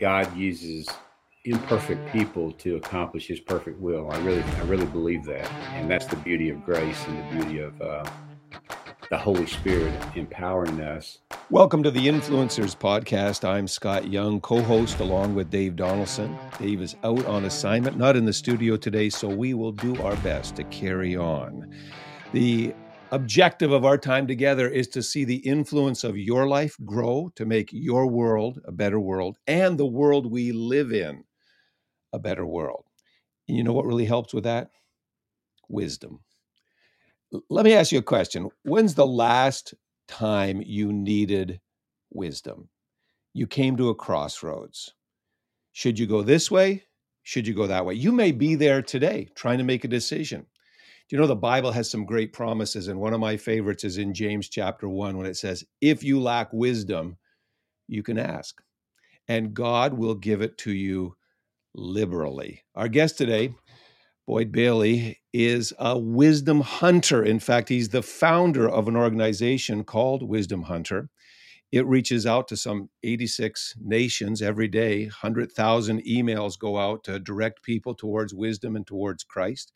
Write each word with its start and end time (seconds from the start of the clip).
God 0.00 0.34
uses 0.34 0.88
imperfect 1.44 2.10
people 2.10 2.52
to 2.52 2.76
accomplish 2.76 3.26
His 3.26 3.38
perfect 3.38 3.78
will. 3.78 4.10
I 4.10 4.18
really, 4.20 4.42
I 4.42 4.62
really 4.62 4.86
believe 4.86 5.26
that, 5.26 5.46
and 5.74 5.90
that's 5.90 6.06
the 6.06 6.16
beauty 6.16 6.48
of 6.48 6.64
grace 6.64 7.06
and 7.06 7.18
the 7.18 7.36
beauty 7.36 7.58
of 7.58 7.82
uh, 7.82 8.10
the 9.10 9.18
Holy 9.18 9.44
Spirit 9.44 9.92
empowering 10.16 10.80
us. 10.80 11.18
Welcome 11.50 11.82
to 11.82 11.90
the 11.90 12.06
Influencers 12.06 12.74
Podcast. 12.74 13.46
I'm 13.46 13.68
Scott 13.68 14.08
Young, 14.08 14.40
co 14.40 14.62
host 14.62 15.00
along 15.00 15.34
with 15.34 15.50
Dave 15.50 15.76
Donaldson. 15.76 16.34
Dave 16.58 16.80
is 16.80 16.96
out 17.04 17.26
on 17.26 17.44
assignment, 17.44 17.98
not 17.98 18.16
in 18.16 18.24
the 18.24 18.32
studio 18.32 18.78
today, 18.78 19.10
so 19.10 19.28
we 19.28 19.52
will 19.52 19.72
do 19.72 20.00
our 20.00 20.16
best 20.16 20.56
to 20.56 20.64
carry 20.64 21.14
on. 21.14 21.70
The 22.32 22.72
objective 23.10 23.72
of 23.72 23.84
our 23.84 23.98
time 23.98 24.26
together 24.26 24.68
is 24.68 24.88
to 24.88 25.02
see 25.02 25.24
the 25.24 25.36
influence 25.36 26.04
of 26.04 26.16
your 26.16 26.46
life 26.46 26.76
grow 26.84 27.30
to 27.36 27.44
make 27.44 27.70
your 27.72 28.06
world 28.06 28.60
a 28.64 28.72
better 28.72 29.00
world 29.00 29.36
and 29.46 29.78
the 29.78 29.86
world 29.86 30.30
we 30.30 30.52
live 30.52 30.92
in 30.92 31.24
a 32.12 32.18
better 32.18 32.46
world. 32.46 32.84
And 33.48 33.56
you 33.56 33.64
know 33.64 33.72
what 33.72 33.86
really 33.86 34.04
helps 34.04 34.32
with 34.32 34.44
that? 34.44 34.70
Wisdom. 35.68 36.20
Let 37.48 37.64
me 37.64 37.74
ask 37.74 37.92
you 37.92 37.98
a 37.98 38.02
question. 38.02 38.48
When's 38.64 38.94
the 38.94 39.06
last 39.06 39.74
time 40.08 40.62
you 40.64 40.92
needed 40.92 41.60
wisdom? 42.10 42.68
You 43.32 43.46
came 43.46 43.76
to 43.76 43.88
a 43.88 43.94
crossroads. 43.94 44.94
Should 45.72 45.98
you 45.98 46.06
go 46.06 46.22
this 46.22 46.50
way? 46.50 46.84
Should 47.22 47.46
you 47.46 47.54
go 47.54 47.68
that 47.68 47.86
way? 47.86 47.94
You 47.94 48.10
may 48.10 48.32
be 48.32 48.56
there 48.56 48.82
today 48.82 49.28
trying 49.36 49.58
to 49.58 49.64
make 49.64 49.84
a 49.84 49.88
decision. 49.88 50.46
Do 51.10 51.16
you 51.16 51.20
know 51.20 51.26
the 51.26 51.34
Bible 51.34 51.72
has 51.72 51.90
some 51.90 52.04
great 52.04 52.32
promises? 52.32 52.86
And 52.86 53.00
one 53.00 53.12
of 53.12 53.18
my 53.18 53.36
favorites 53.36 53.82
is 53.82 53.98
in 53.98 54.14
James 54.14 54.48
chapter 54.48 54.88
1 54.88 55.16
when 55.16 55.26
it 55.26 55.36
says, 55.36 55.64
If 55.80 56.04
you 56.04 56.20
lack 56.20 56.52
wisdom, 56.52 57.16
you 57.88 58.04
can 58.04 58.16
ask, 58.16 58.62
and 59.26 59.52
God 59.52 59.94
will 59.94 60.14
give 60.14 60.40
it 60.40 60.56
to 60.58 60.70
you 60.70 61.16
liberally. 61.74 62.62
Our 62.76 62.86
guest 62.86 63.18
today, 63.18 63.56
Boyd 64.28 64.52
Bailey, 64.52 65.18
is 65.32 65.72
a 65.80 65.98
wisdom 65.98 66.60
hunter. 66.60 67.24
In 67.24 67.40
fact, 67.40 67.70
he's 67.70 67.88
the 67.88 68.02
founder 68.02 68.70
of 68.70 68.86
an 68.86 68.94
organization 68.94 69.82
called 69.82 70.22
Wisdom 70.22 70.62
Hunter. 70.62 71.08
It 71.72 71.86
reaches 71.86 72.26
out 72.26 72.48
to 72.48 72.56
some 72.56 72.90
86 73.04 73.76
nations 73.80 74.42
every 74.42 74.66
day. 74.66 75.04
100,000 75.04 76.02
emails 76.04 76.58
go 76.58 76.78
out 76.78 77.04
to 77.04 77.20
direct 77.20 77.62
people 77.62 77.94
towards 77.94 78.34
wisdom 78.34 78.74
and 78.74 78.86
towards 78.86 79.22
Christ. 79.22 79.72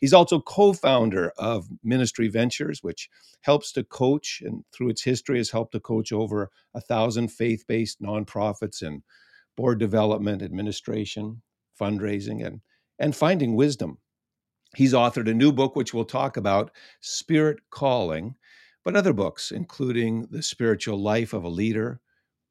He's 0.00 0.14
also 0.14 0.40
co 0.40 0.72
founder 0.72 1.32
of 1.36 1.68
Ministry 1.82 2.28
Ventures, 2.28 2.82
which 2.82 3.10
helps 3.42 3.72
to 3.72 3.84
coach 3.84 4.42
and 4.44 4.64
through 4.72 4.88
its 4.88 5.02
history 5.02 5.38
has 5.38 5.50
helped 5.50 5.72
to 5.72 5.80
coach 5.80 6.12
over 6.12 6.50
a 6.74 6.80
thousand 6.80 7.28
faith 7.28 7.64
based 7.66 8.00
nonprofits 8.00 8.82
in 8.82 9.02
board 9.56 9.78
development, 9.78 10.42
administration, 10.42 11.42
fundraising, 11.80 12.44
and, 12.44 12.60
and 12.98 13.14
finding 13.14 13.54
wisdom. 13.54 13.98
He's 14.76 14.92
authored 14.92 15.30
a 15.30 15.34
new 15.34 15.52
book, 15.52 15.76
which 15.76 15.94
we'll 15.94 16.04
talk 16.04 16.36
about 16.36 16.72
Spirit 17.00 17.60
Calling, 17.70 18.34
but 18.84 18.96
other 18.96 19.12
books, 19.12 19.50
including 19.50 20.26
The 20.30 20.42
Spiritual 20.42 21.02
Life 21.02 21.32
of 21.32 21.44
a 21.44 21.48
Leader, 21.48 22.00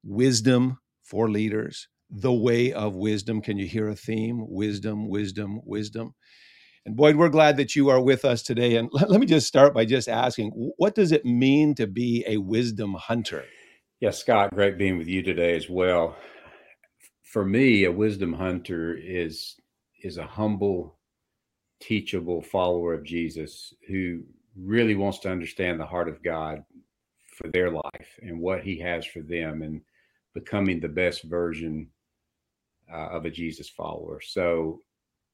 Wisdom 0.03 0.79
for 1.01 1.29
Leaders, 1.29 1.87
The 2.09 2.33
Way 2.33 2.73
of 2.73 2.95
Wisdom. 2.95 3.41
Can 3.41 3.57
you 3.57 3.67
hear 3.67 3.87
a 3.87 3.95
theme? 3.95 4.45
Wisdom, 4.49 5.07
wisdom, 5.07 5.61
wisdom. 5.63 6.15
And 6.85 6.95
Boyd, 6.95 7.15
we're 7.15 7.29
glad 7.29 7.57
that 7.57 7.75
you 7.75 7.89
are 7.89 8.01
with 8.01 8.25
us 8.25 8.41
today. 8.41 8.75
And 8.75 8.89
let, 8.93 9.09
let 9.09 9.19
me 9.19 9.27
just 9.27 9.47
start 9.47 9.73
by 9.73 9.85
just 9.85 10.09
asking 10.09 10.51
what 10.77 10.95
does 10.95 11.11
it 11.11 11.25
mean 11.25 11.75
to 11.75 11.87
be 11.87 12.23
a 12.27 12.37
wisdom 12.37 12.95
hunter? 12.95 13.45
Yes, 13.99 14.19
Scott, 14.19 14.53
great 14.53 14.77
being 14.77 14.97
with 14.97 15.07
you 15.07 15.21
today 15.21 15.55
as 15.55 15.69
well. 15.69 16.17
For 17.23 17.45
me, 17.45 17.85
a 17.85 17.91
wisdom 17.91 18.33
hunter 18.33 18.95
is 18.95 19.55
is 20.03 20.17
a 20.17 20.27
humble, 20.27 20.99
teachable 21.79 22.41
follower 22.41 22.93
of 22.93 23.05
Jesus 23.05 23.73
who 23.87 24.23
really 24.57 24.95
wants 24.95 25.19
to 25.19 25.31
understand 25.31 25.79
the 25.79 25.85
heart 25.85 26.07
of 26.07 26.23
God 26.23 26.63
for 27.37 27.49
their 27.49 27.71
life 27.71 28.19
and 28.21 28.39
what 28.39 28.63
He 28.63 28.77
has 28.79 29.05
for 29.05 29.21
them, 29.21 29.61
and 29.61 29.81
becoming 30.33 30.79
the 30.79 30.87
best 30.87 31.23
version 31.23 31.87
uh, 32.91 33.07
of 33.07 33.25
a 33.25 33.29
Jesus 33.29 33.69
follower. 33.69 34.19
So 34.21 34.81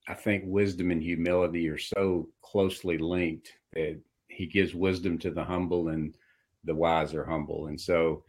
I 0.07 0.13
think 0.13 0.44
wisdom 0.47 0.91
and 0.91 1.02
humility 1.02 1.68
are 1.69 1.78
so 1.78 2.30
closely 2.41 2.97
linked 2.97 3.52
that 3.74 4.00
he 4.28 4.46
gives 4.46 4.74
wisdom 4.74 5.18
to 5.19 5.31
the 5.31 5.44
humble 5.44 5.90
and 5.90 6.16
the 6.63 6.75
wise 6.75 7.13
are 7.13 7.25
humble. 7.25 7.68
And 7.68 7.80
so 7.80 8.24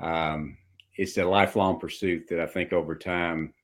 um, 0.00 0.56
it's 0.96 1.16
a 1.18 1.24
lifelong 1.24 1.78
pursuit 1.78 2.26
that 2.28 2.40
I 2.40 2.46
think 2.46 2.72
over 2.72 2.94
time, 2.94 3.54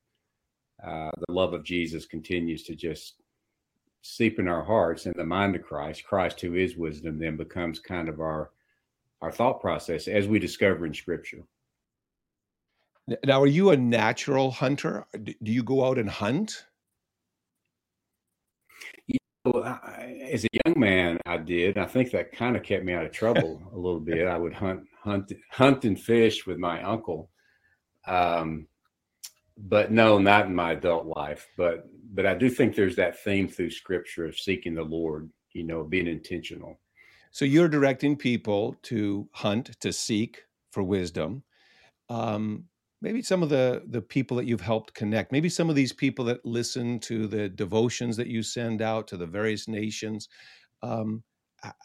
uh, 0.85 1.11
the 1.27 1.33
love 1.33 1.55
of 1.55 1.65
Jesus 1.65 2.07
continues 2.07 2.63
to 2.65 2.75
just 2.75 3.17
seep 4.03 4.39
in 4.39 4.49
our 4.49 4.65
hearts 4.65 5.07
and 5.07 5.15
the 5.17 5.25
mind 5.25 5.57
of 5.57 5.63
Christ. 5.63 6.05
Christ, 6.05 6.41
who 6.41 6.55
is 6.55 6.77
wisdom, 6.77 7.19
then 7.19 7.37
becomes 7.37 7.81
kind 7.81 8.09
of 8.09 8.21
our 8.21 8.51
our 9.21 9.33
thought 9.33 9.61
process 9.61 10.07
as 10.07 10.29
we 10.29 10.39
discover 10.39 10.87
in 10.87 10.95
Scripture. 10.95 11.43
Now, 13.25 13.43
are 13.43 13.47
you 13.47 13.71
a 13.71 13.77
natural 13.77 14.51
hunter? 14.51 15.07
Do 15.23 15.35
you 15.41 15.63
go 15.63 15.85
out 15.85 15.99
and 15.99 16.11
hunt? 16.11 16.65
you 19.07 19.19
know 19.45 19.79
as 20.31 20.45
a 20.45 20.49
young 20.65 20.79
man, 20.79 21.19
I 21.27 21.39
did. 21.39 21.79
I 21.79 21.87
think 21.87 22.11
that 22.11 22.33
kind 22.33 22.57
of 22.57 22.63
kept 22.63 22.85
me 22.85 22.93
out 22.93 23.07
of 23.07 23.13
trouble 23.13 23.63
a 23.73 23.77
little 23.77 24.01
bit. 24.01 24.27
I 24.27 24.37
would 24.37 24.53
hunt, 24.53 24.83
hunt, 25.03 25.33
hunt 25.51 25.85
and 25.85 25.99
fish 25.99 26.47
with 26.47 26.59
my 26.59 26.83
uncle. 26.83 27.31
Um, 28.07 28.67
but 29.59 29.91
no, 29.91 30.19
not 30.19 30.47
in 30.47 30.55
my 30.55 30.73
adult 30.73 31.07
life. 31.17 31.49
But 31.57 31.89
but 32.15 32.27
I 32.27 32.35
do 32.35 32.49
think 32.49 32.75
there's 32.75 32.97
that 32.97 33.23
theme 33.23 33.49
through 33.49 33.71
Scripture 33.71 34.27
of 34.27 34.39
seeking 34.39 34.75
the 34.75 34.83
Lord. 34.83 35.31
You 35.53 35.65
know, 35.65 35.83
being 35.85 36.07
intentional. 36.07 36.79
So 37.31 37.45
you're 37.45 37.69
directing 37.69 38.17
people 38.17 38.77
to 38.85 39.29
hunt, 39.33 39.81
to 39.81 39.93
seek 39.93 40.45
for 40.71 40.83
wisdom. 40.83 41.43
Um, 42.09 42.65
maybe 43.01 43.23
some 43.23 43.43
of 43.43 43.49
the 43.49 43.83
the 43.89 44.03
people 44.03 44.37
that 44.37 44.47
you've 44.47 44.61
helped 44.61 44.95
connect 44.95 45.33
maybe 45.33 45.49
some 45.49 45.69
of 45.71 45.77
these 45.77 45.93
people 45.93 46.25
that 46.25 46.45
listen 46.45 46.99
to 46.99 47.27
the 47.27 47.49
devotions 47.49 48.17
that 48.17 48.27
you 48.27 48.43
send 48.43 48.83
out 48.83 49.07
to 49.09 49.17
the 49.17 49.27
various 49.27 49.69
nations 49.69 50.29
um, 50.83 51.23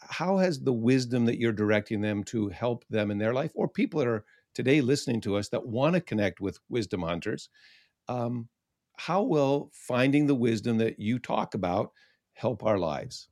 how 0.00 0.38
has 0.38 0.60
the 0.60 0.72
wisdom 0.72 1.24
that 1.24 1.38
you're 1.38 1.52
directing 1.52 2.00
them 2.00 2.22
to 2.24 2.48
help 2.48 2.84
them 2.90 3.10
in 3.10 3.18
their 3.18 3.34
life 3.34 3.52
or 3.54 3.68
people 3.68 3.98
that 4.00 4.08
are 4.08 4.24
today 4.54 4.80
listening 4.80 5.20
to 5.20 5.36
us 5.36 5.48
that 5.48 5.64
want 5.64 5.94
to 5.94 6.00
connect 6.00 6.40
with 6.40 6.58
wisdom 6.68 7.02
hunters 7.02 7.48
um, 8.08 8.48
how 8.96 9.22
will 9.22 9.70
finding 9.72 10.26
the 10.26 10.34
wisdom 10.34 10.78
that 10.78 10.98
you 10.98 11.18
talk 11.18 11.54
about 11.54 11.92
help 12.34 12.64
our 12.64 12.78
lives 12.78 13.28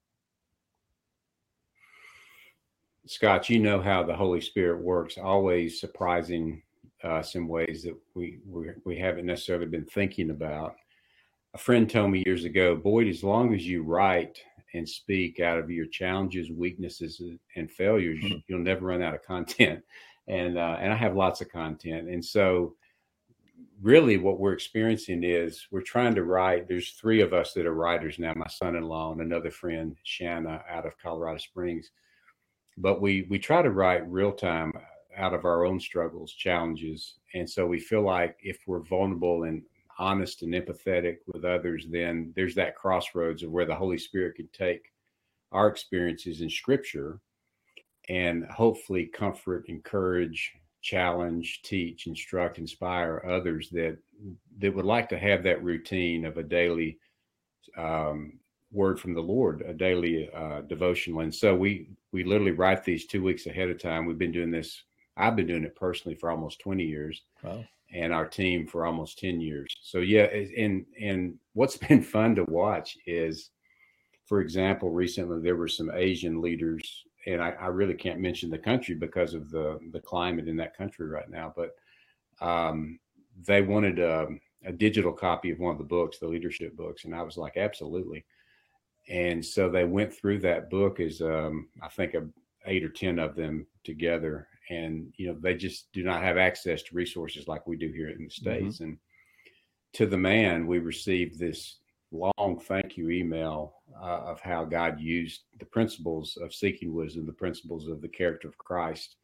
scott 3.07 3.49
you 3.49 3.59
know 3.59 3.81
how 3.81 4.03
the 4.03 4.15
holy 4.15 4.41
spirit 4.41 4.83
works 4.83 5.19
always 5.19 5.81
surprising 5.81 6.63
us 7.05 7.35
in 7.35 7.49
ways 7.49 7.83
that 7.85 7.97
we, 8.15 8.39
we, 8.47 8.71
we 8.85 8.97
haven't 8.97 9.27
necessarily 9.27 9.67
been 9.67 9.85
thinking 9.85 10.31
about. 10.31 10.77
A 11.55 11.59
friend 11.59 11.89
told 11.89 12.11
me 12.11 12.23
years 12.25 12.45
ago, 12.45 12.77
Boyd, 12.77 13.09
as 13.09 13.23
long 13.23 13.55
as 13.55 13.67
you 13.67 13.83
write 13.83 14.39
and 14.75 14.89
speak 14.89 15.41
out 15.41 15.59
of 15.59 15.71
your 15.71 15.87
challenges, 15.87 16.51
weaknesses, 16.51 17.21
and 17.57 17.71
failures, 17.71 18.23
mm-hmm. 18.23 18.39
you'll 18.47 18.61
never 18.61 18.87
run 18.87 19.03
out 19.03 19.15
of 19.15 19.25
content. 19.25 19.83
And 20.29 20.57
uh, 20.57 20.77
and 20.81 20.93
I 20.93 20.97
have 20.97 21.17
lots 21.17 21.41
of 21.41 21.51
content, 21.51 22.09
and 22.09 22.25
so 22.25 22.77
really 23.83 24.17
what 24.17 24.39
we're 24.39 24.53
experiencing 24.53 25.25
is 25.25 25.67
we're 25.71 25.81
trying 25.83 26.15
to 26.15 26.23
write. 26.23 26.69
There's 26.69 26.91
three 26.93 27.21
of 27.21 27.33
us 27.33 27.53
that 27.55 27.67
are 27.67 27.75
writers 27.75 28.19
now. 28.19 28.33
My 28.37 28.47
son-in-law 28.47 29.13
and 29.13 29.21
another 29.21 29.51
friend, 29.51 29.97
Shanna, 30.05 30.63
out 30.71 30.87
of 30.87 30.97
Colorado 30.99 31.39
Springs. 31.39 31.91
But 32.79 33.03
we 33.03 33.27
we 33.29 33.39
try 33.39 33.63
to 33.63 33.71
write 33.71 34.09
real 34.11 34.33
time 34.33 34.73
out 35.17 35.35
of 35.35 35.45
our 35.45 35.65
own 35.65 35.79
struggles, 35.81 36.33
challenges. 36.33 37.15
And 37.35 37.49
so 37.49 37.67
we 37.67 37.81
feel 37.81 38.03
like 38.03 38.37
if 38.43 38.61
we're 38.67 38.81
vulnerable 38.81 39.45
and 39.45 39.63
honest 39.99 40.43
and 40.43 40.55
empathetic 40.55 41.19
with 41.27 41.45
others, 41.45 41.87
then 41.91 42.33
there's 42.35 42.55
that 42.55 42.77
crossroads 42.77 43.43
of 43.43 43.51
where 43.51 43.67
the 43.67 43.75
Holy 43.75 43.99
Spirit 43.99 44.37
can 44.37 44.49
take 44.53 44.93
our 45.51 45.69
experiences 45.69 46.41
in 46.41 46.49
Scripture 46.49 47.21
and 48.09 48.45
hopefully 48.47 49.07
comfort, 49.07 49.65
encourage, 49.69 50.53
challenge, 50.81 51.63
teach, 51.63 52.07
instruct, 52.07 52.59
inspire 52.59 53.25
others 53.29 53.69
that 53.71 53.97
that 54.59 54.75
would 54.75 54.85
like 54.85 55.09
to 55.09 55.19
have 55.19 55.43
that 55.43 55.63
routine 55.63 56.25
of 56.25 56.37
a 56.37 56.43
daily 56.43 56.99
um, 57.77 58.35
word 58.71 58.99
from 58.99 59.15
the 59.15 59.21
Lord, 59.21 59.63
a 59.63 59.73
daily 59.73 60.31
uh, 60.35 60.63
devotional. 60.63 61.21
And 61.21 61.35
so 61.35 61.55
we 61.55 61.89
we 62.13 62.25
literally 62.25 62.53
write 62.53 62.85
these 62.85 63.07
two 63.07 63.23
weeks 63.23 63.47
ahead 63.47 63.69
of 63.69 63.81
time. 63.81 64.07
We've 64.07 64.19
been 64.19 64.33
doing 64.33 64.51
this 64.51 64.83
I've 65.17 65.37
been 65.37 65.47
doing 65.47 65.65
it 65.65 65.77
personally 65.77 66.15
for 66.15 66.31
almost 66.31 66.61
20 66.61 66.85
years. 66.85 67.23
Wow. 67.43 67.65
And 67.93 68.13
our 68.13 68.27
team 68.27 68.67
for 68.67 68.87
almost 68.87 69.19
10 69.19 69.41
years. 69.41 69.75
So 69.83 69.99
yeah, 69.99 70.23
and 70.23 70.87
and 71.01 71.35
what's 71.53 71.77
been 71.89 72.03
fun 72.03 72.35
to 72.37 72.45
watch 72.45 72.97
is, 73.07 73.51
for 74.25 74.41
example, 74.41 74.91
recently 74.91 75.43
there 75.43 75.57
were 75.57 75.69
some 75.69 75.91
Asian 75.93 76.41
leaders, 76.41 77.05
and 77.27 77.43
I, 77.43 77.51
I 77.51 77.67
really 77.67 77.95
can't 77.95 78.21
mention 78.21 78.51
the 78.51 78.59
country 78.59 78.95
because 78.95 79.35
of 79.35 79.51
the 79.51 79.79
the 79.93 80.01
climate 80.01 80.49
in 80.49 80.57
that 80.57 80.77
country 80.77 81.09
right 81.09 81.31
now. 81.31 81.53
But 81.55 81.77
um, 82.41 82.99
they 83.47 83.63
wanted 83.63 83.99
a, 83.99 84.29
a 84.65 84.73
digital 84.73 85.13
copy 85.13 85.51
of 85.51 85.59
one 85.59 85.73
of 85.73 85.79
the 85.79 85.85
books, 85.85 86.19
the 86.19 86.29
leadership 86.29 86.77
books, 86.77 87.05
and 87.05 87.15
I 87.15 87.23
was 87.23 87.37
like, 87.37 87.57
absolutely. 87.57 88.25
And 89.09 89.45
so 89.45 89.69
they 89.69 89.85
went 89.85 90.13
through 90.13 90.41
that 90.41 90.71
book 90.71 91.01
as 91.01 91.21
um, 91.21 91.69
I 91.83 91.89
think 91.89 92.15
a, 92.15 92.25
eight 92.67 92.85
or 92.85 92.89
ten 92.89 93.19
of 93.19 93.35
them 93.35 93.67
together, 93.85 94.49
and 94.71 95.13
you 95.17 95.29
know 95.29 95.37
they 95.39 95.55
just 95.55 95.93
do 95.93 96.03
not 96.03 96.23
have 96.23 96.37
access 96.37 96.83
to 96.85 96.95
resources 96.95 97.49
like 97.49 97.67
we 97.67 97.77
do 97.77 97.89
here 97.89 98.09
in 98.09 98.19
the 98.19 98.25
mm-hmm. 98.25 98.29
states. 98.29 98.77
Mm-hmm. 98.77 98.85
And 98.85 98.99
to 99.95 100.07
the 100.07 100.19
man, 100.19 100.67
we 100.67 100.79
received 100.79 101.39
this 101.39 101.79
long 102.13 102.61
thank 102.61 102.97
you 102.97 103.11
email 103.11 103.75
uh, 104.01 104.21
of 104.27 104.41
how 104.41 104.65
God 104.65 105.01
used 105.01 105.43
the 105.59 105.65
principles 105.65 106.37
of 106.41 106.55
seeking 106.55 106.95
wisdom, 106.95 107.27
the 107.27 107.33
principles 107.33 107.89
of 107.89 108.01
the 108.01 108.09
character 108.09 108.49
of 108.49 108.59
Christ, 108.59 109.17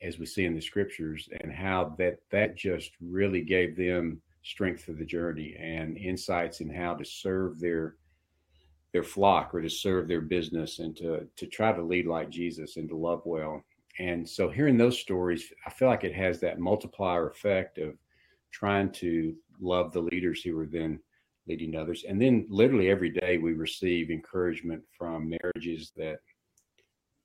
as 0.00 0.18
we 0.18 0.26
see 0.26 0.44
in 0.44 0.54
the 0.54 0.60
scriptures, 0.60 1.28
and 1.40 1.52
how 1.52 1.94
that 1.98 2.18
that 2.30 2.56
just 2.56 2.92
really 3.00 3.42
gave 3.42 3.76
them 3.76 4.20
strength 4.42 4.82
for 4.82 4.92
the 4.92 5.04
journey 5.04 5.56
and 5.60 5.96
insights 5.96 6.60
in 6.60 6.68
how 6.68 6.94
to 6.94 7.04
serve 7.04 7.60
their 7.60 7.96
their 8.92 9.02
flock 9.04 9.54
or 9.54 9.62
to 9.62 9.70
serve 9.70 10.08
their 10.08 10.20
business 10.20 10.78
and 10.78 10.96
to 10.96 11.26
to 11.36 11.46
try 11.46 11.72
to 11.72 11.82
lead 11.82 12.06
like 12.06 12.30
Jesus 12.30 12.76
and 12.76 12.88
to 12.88 12.96
love 12.96 13.22
well. 13.24 13.62
And 13.98 14.28
so 14.28 14.48
hearing 14.48 14.78
those 14.78 14.98
stories, 14.98 15.52
I 15.66 15.70
feel 15.70 15.88
like 15.88 16.04
it 16.04 16.14
has 16.14 16.40
that 16.40 16.58
multiplier 16.58 17.28
effect 17.28 17.78
of 17.78 17.94
trying 18.50 18.90
to 18.92 19.34
love 19.60 19.92
the 19.92 20.00
leaders 20.00 20.42
who 20.42 20.56
were 20.56 20.66
then 20.66 20.98
leading 21.48 21.76
others. 21.76 22.04
And 22.08 22.20
then 22.20 22.46
literally 22.48 22.90
every 22.90 23.10
day 23.10 23.38
we 23.38 23.52
receive 23.52 24.10
encouragement 24.10 24.82
from 24.96 25.28
marriages 25.42 25.92
that, 25.96 26.18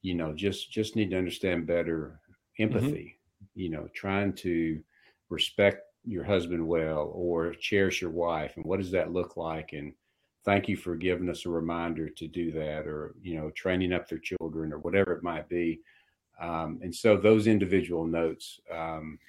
you 0.02 0.16
know, 0.16 0.34
just 0.34 0.72
just 0.72 0.96
need 0.96 1.12
to 1.12 1.18
understand 1.18 1.68
better 1.68 2.20
mm-hmm. 2.60 2.64
empathy, 2.64 3.18
mm-hmm. 3.44 3.60
you 3.60 3.70
know, 3.70 3.88
trying 3.94 4.34
to 4.34 4.82
respect 5.30 5.84
your 6.08 6.24
husband 6.24 6.66
well 6.66 7.12
or 7.14 7.54
cherish 7.54 8.02
your 8.02 8.10
wife 8.10 8.54
and 8.56 8.66
what 8.66 8.80
does 8.80 8.92
that 8.92 9.12
look 9.12 9.36
like 9.36 9.74
and 9.74 9.94
thank 10.46 10.70
you 10.70 10.78
for 10.78 10.96
giving 10.96 11.30
us 11.30 11.46
a 11.46 11.50
reminder 11.50 12.08
to 12.08 12.28
do 12.28 12.50
that 12.50 12.88
or 12.88 13.14
you 13.22 13.36
know 13.36 13.50
training 13.52 13.92
up 13.92 14.08
their 14.08 14.20
children 14.20 14.72
or 14.72 14.80
whatever 14.80 15.12
it 15.12 15.24
might 15.24 15.50
be 15.50 15.82
um, 16.42 16.80
and 16.82 16.96
so 16.96 17.18
those 17.18 17.48
individual 17.48 18.06
notes 18.06 18.62
um, 18.74 19.20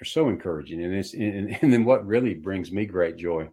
are 0.00 0.04
so 0.04 0.28
encouraging 0.28 0.84
and 0.84 0.94
it's 0.94 1.14
and, 1.14 1.58
and 1.60 1.72
then 1.72 1.84
what 1.84 2.06
really 2.06 2.34
brings 2.34 2.70
me 2.70 2.86
great 2.86 3.16
joy 3.16 3.48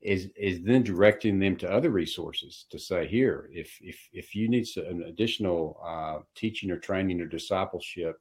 is 0.00 0.28
is 0.36 0.62
then 0.62 0.82
directing 0.82 1.38
them 1.38 1.56
to 1.56 1.70
other 1.70 1.90
resources 1.90 2.66
to 2.70 2.78
say 2.78 3.06
here 3.06 3.50
if 3.52 3.76
if 3.80 4.08
if 4.12 4.34
you 4.34 4.48
need 4.48 4.66
an 4.76 5.02
additional 5.08 5.80
uh, 5.84 6.18
teaching 6.34 6.70
or 6.70 6.78
training 6.78 7.20
or 7.20 7.26
discipleship 7.26 8.20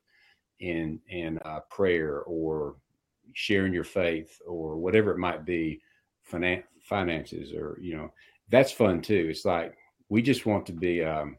in 0.60 1.00
in 1.10 1.38
uh, 1.46 1.60
prayer 1.70 2.22
or 2.22 2.76
sharing 3.34 3.74
your 3.74 3.84
faith 3.84 4.40
or 4.48 4.78
whatever 4.78 5.12
it 5.12 5.20
might 5.20 5.46
be 5.46 5.80
finan- 6.32 6.64
finances 6.82 7.54
or 7.54 7.78
you 7.80 7.96
know 7.96 8.12
that's 8.50 8.72
fun 8.72 9.02
too 9.02 9.28
it's 9.30 9.46
like 9.46 9.78
we 10.10 10.22
just 10.22 10.46
want 10.46 10.66
to 10.66 10.74
be 10.74 11.04
um, 11.04 11.38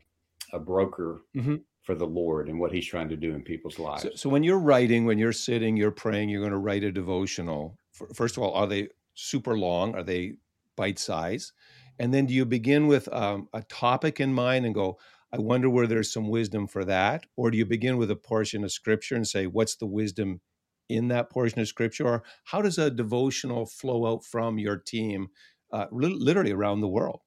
a 0.53 0.59
broker 0.59 1.23
mm-hmm. 1.35 1.57
for 1.83 1.97
the 1.97 2.07
lord 2.07 2.49
and 2.49 2.61
what 2.61 2.71
he's 2.71 2.87
trying 2.87 3.09
to 3.09 3.17
do 3.17 3.35
in 3.35 3.43
people's 3.43 3.81
lives 3.81 4.03
so, 4.03 4.11
so 4.15 4.29
when 4.29 4.45
you're 4.45 4.59
writing 4.61 5.05
when 5.05 5.19
you're 5.19 5.33
sitting 5.33 5.77
you're 5.77 5.91
praying 5.91 6.29
you're 6.29 6.43
going 6.43 6.53
to 6.53 6.59
write 6.59 6.85
a 6.85 6.93
devotional 6.93 7.77
first 8.15 8.37
of 8.37 8.45
all 8.45 8.53
are 8.55 8.69
they 8.69 8.87
super 9.19 9.59
long? 9.59 9.95
Are 9.95 10.03
they 10.03 10.35
bite 10.77 10.99
size? 10.99 11.53
And 11.99 12.15
then 12.15 12.27
do 12.27 12.35
you 12.35 12.45
begin 12.45 12.87
with 12.87 13.13
um, 13.13 13.49
a 13.53 13.63
topic 13.63 14.21
in 14.21 14.33
mind 14.33 14.65
and 14.65 14.75
go, 14.75 14.99
I 15.33 15.39
wonder 15.39 15.69
where 15.69 15.87
there's 15.87 16.13
some 16.13 16.29
wisdom 16.29 16.67
for 16.69 16.85
that? 16.85 17.27
Or 17.37 17.51
do 17.51 17.59
you 17.59 17.67
begin 17.67 17.99
with 17.99 18.11
a 18.11 18.17
portion 18.17 18.65
of 18.65 18.73
scripture 18.73 19.17
and 19.17 19.27
say, 19.27 19.47
what's 19.47 19.77
the 19.77 19.87
wisdom 19.87 20.41
in 20.89 21.09
that 21.09 21.31
portion 21.31 21.61
of 21.61 21.69
scripture? 21.69 22.07
Or 22.07 22.23
how 22.45 22.63
does 22.63 22.79
a 22.79 22.91
devotional 22.91 23.67
flow 23.67 24.07
out 24.07 24.25
from 24.25 24.59
your 24.59 24.77
team 24.77 25.29
uh, 25.73 25.87
literally 25.91 26.53
around 26.53 26.81
the 26.81 26.89
world? 26.89 27.21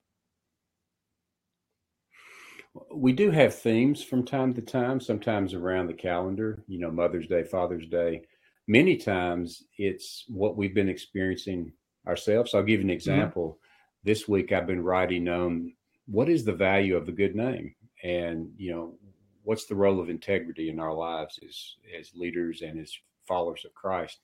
We 2.94 3.12
do 3.12 3.30
have 3.30 3.54
themes 3.54 4.02
from 4.02 4.24
time 4.24 4.54
to 4.54 4.62
time, 4.62 4.98
sometimes 4.98 5.52
around 5.52 5.88
the 5.88 5.94
calendar, 5.94 6.64
you 6.66 6.78
know, 6.78 6.90
Mother's 6.90 7.26
Day, 7.26 7.44
Father's 7.44 7.86
Day. 7.86 8.22
Many 8.66 8.96
times 8.96 9.62
it's 9.76 10.24
what 10.28 10.56
we've 10.56 10.74
been 10.74 10.88
experiencing 10.88 11.72
ourselves. 12.06 12.54
I'll 12.54 12.62
give 12.62 12.80
you 12.80 12.86
an 12.86 12.88
mm-hmm. 12.88 12.94
example. 12.94 13.48
Mm-hmm. 13.48 14.10
This 14.10 14.28
week 14.28 14.52
I've 14.52 14.66
been 14.66 14.82
writing 14.82 15.28
on 15.28 15.72
what 16.06 16.28
is 16.28 16.44
the 16.44 16.52
value 16.52 16.96
of 16.96 17.08
a 17.08 17.12
good 17.12 17.36
name, 17.36 17.74
and 18.02 18.50
you 18.56 18.72
know 18.72 18.94
what's 19.44 19.66
the 19.66 19.74
role 19.74 20.00
of 20.00 20.10
integrity 20.10 20.68
in 20.68 20.80
our 20.80 20.94
lives 20.94 21.38
as 21.46 21.76
as 21.98 22.10
leaders 22.14 22.62
and 22.62 22.80
as 22.80 22.92
followers 23.26 23.64
of 23.64 23.74
Christ. 23.74 24.20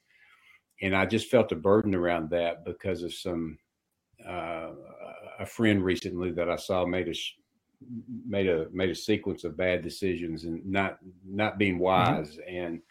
And 0.82 0.94
I 0.94 1.06
just 1.06 1.30
felt 1.30 1.52
a 1.52 1.56
burden 1.56 1.94
around 1.94 2.30
that 2.30 2.64
because 2.64 3.02
of 3.02 3.12
some 3.12 3.58
uh, 4.26 4.70
a 5.38 5.46
friend 5.46 5.84
recently 5.84 6.32
that 6.32 6.50
I 6.50 6.56
saw 6.56 6.84
made 6.84 7.08
a 7.08 7.14
made 8.26 8.48
a 8.48 8.66
made 8.72 8.90
a 8.90 8.94
sequence 8.94 9.44
of 9.44 9.56
bad 9.56 9.82
decisions 9.82 10.44
and 10.44 10.64
not 10.66 10.98
not 11.24 11.58
being 11.58 11.74
mm-hmm. 11.74 11.84
wise 11.84 12.36
mm-hmm. 12.36 12.56
and 12.56 12.82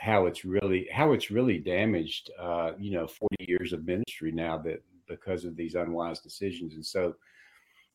how 0.00 0.24
it's 0.24 0.46
really 0.46 0.88
how 0.90 1.12
it's 1.12 1.30
really 1.30 1.58
damaged 1.58 2.30
uh, 2.40 2.72
you 2.78 2.90
know 2.90 3.06
40 3.06 3.36
years 3.40 3.74
of 3.74 3.84
ministry 3.84 4.32
now 4.32 4.56
that 4.56 4.82
because 5.06 5.44
of 5.44 5.56
these 5.56 5.74
unwise 5.74 6.20
decisions. 6.20 6.72
And 6.72 6.84
so 6.84 7.16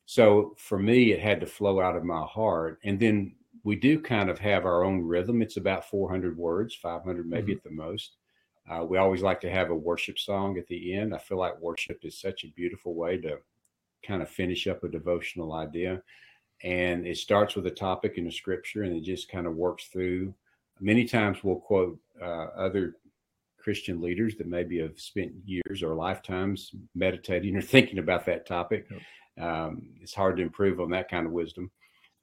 so 0.04 0.54
for 0.56 0.78
me 0.78 1.10
it 1.10 1.18
had 1.18 1.40
to 1.40 1.46
flow 1.46 1.80
out 1.80 1.96
of 1.96 2.04
my 2.04 2.22
heart. 2.22 2.78
And 2.84 3.00
then 3.00 3.34
we 3.64 3.74
do 3.74 3.98
kind 3.98 4.30
of 4.30 4.38
have 4.38 4.64
our 4.66 4.84
own 4.84 5.02
rhythm. 5.02 5.42
It's 5.42 5.56
about 5.56 5.90
400 5.90 6.38
words 6.38 6.76
500 6.76 7.28
maybe 7.28 7.52
mm-hmm. 7.52 7.58
at 7.58 7.64
the 7.64 7.70
most. 7.70 8.12
Uh, 8.70 8.84
we 8.84 8.98
always 8.98 9.22
like 9.22 9.40
to 9.40 9.50
have 9.50 9.70
a 9.70 9.74
worship 9.74 10.16
song 10.16 10.58
at 10.58 10.66
the 10.68 10.94
end. 10.94 11.12
I 11.12 11.18
feel 11.18 11.38
like 11.38 11.60
worship 11.60 12.04
is 12.04 12.20
such 12.20 12.44
a 12.44 12.52
beautiful 12.52 12.94
way 12.94 13.16
to 13.18 13.38
kind 14.04 14.22
of 14.22 14.30
finish 14.30 14.68
up 14.68 14.84
a 14.84 14.88
devotional 14.88 15.54
idea. 15.54 16.02
And 16.62 17.04
it 17.04 17.16
starts 17.16 17.56
with 17.56 17.66
a 17.66 17.70
topic 17.70 18.16
in 18.16 18.26
the 18.26 18.30
scripture 18.30 18.84
and 18.84 18.94
it 18.94 19.02
just 19.02 19.28
kind 19.28 19.48
of 19.48 19.56
works 19.56 19.86
through 19.86 20.34
many 20.80 21.04
times 21.04 21.38
we'll 21.42 21.56
quote 21.56 21.98
uh, 22.20 22.46
other 22.56 22.96
Christian 23.58 24.00
leaders 24.00 24.36
that 24.36 24.46
maybe 24.46 24.78
have 24.78 24.98
spent 24.98 25.32
years 25.44 25.82
or 25.82 25.94
lifetimes 25.94 26.70
meditating 26.94 27.56
or 27.56 27.62
thinking 27.74 27.98
about 27.98 28.24
that 28.26 28.46
topic. 28.46 28.86
Um, 29.40 29.88
it's 30.00 30.14
hard 30.14 30.36
to 30.36 30.42
improve 30.42 30.80
on 30.80 30.90
that 30.90 31.10
kind 31.10 31.26
of 31.26 31.32
wisdom. 31.32 31.70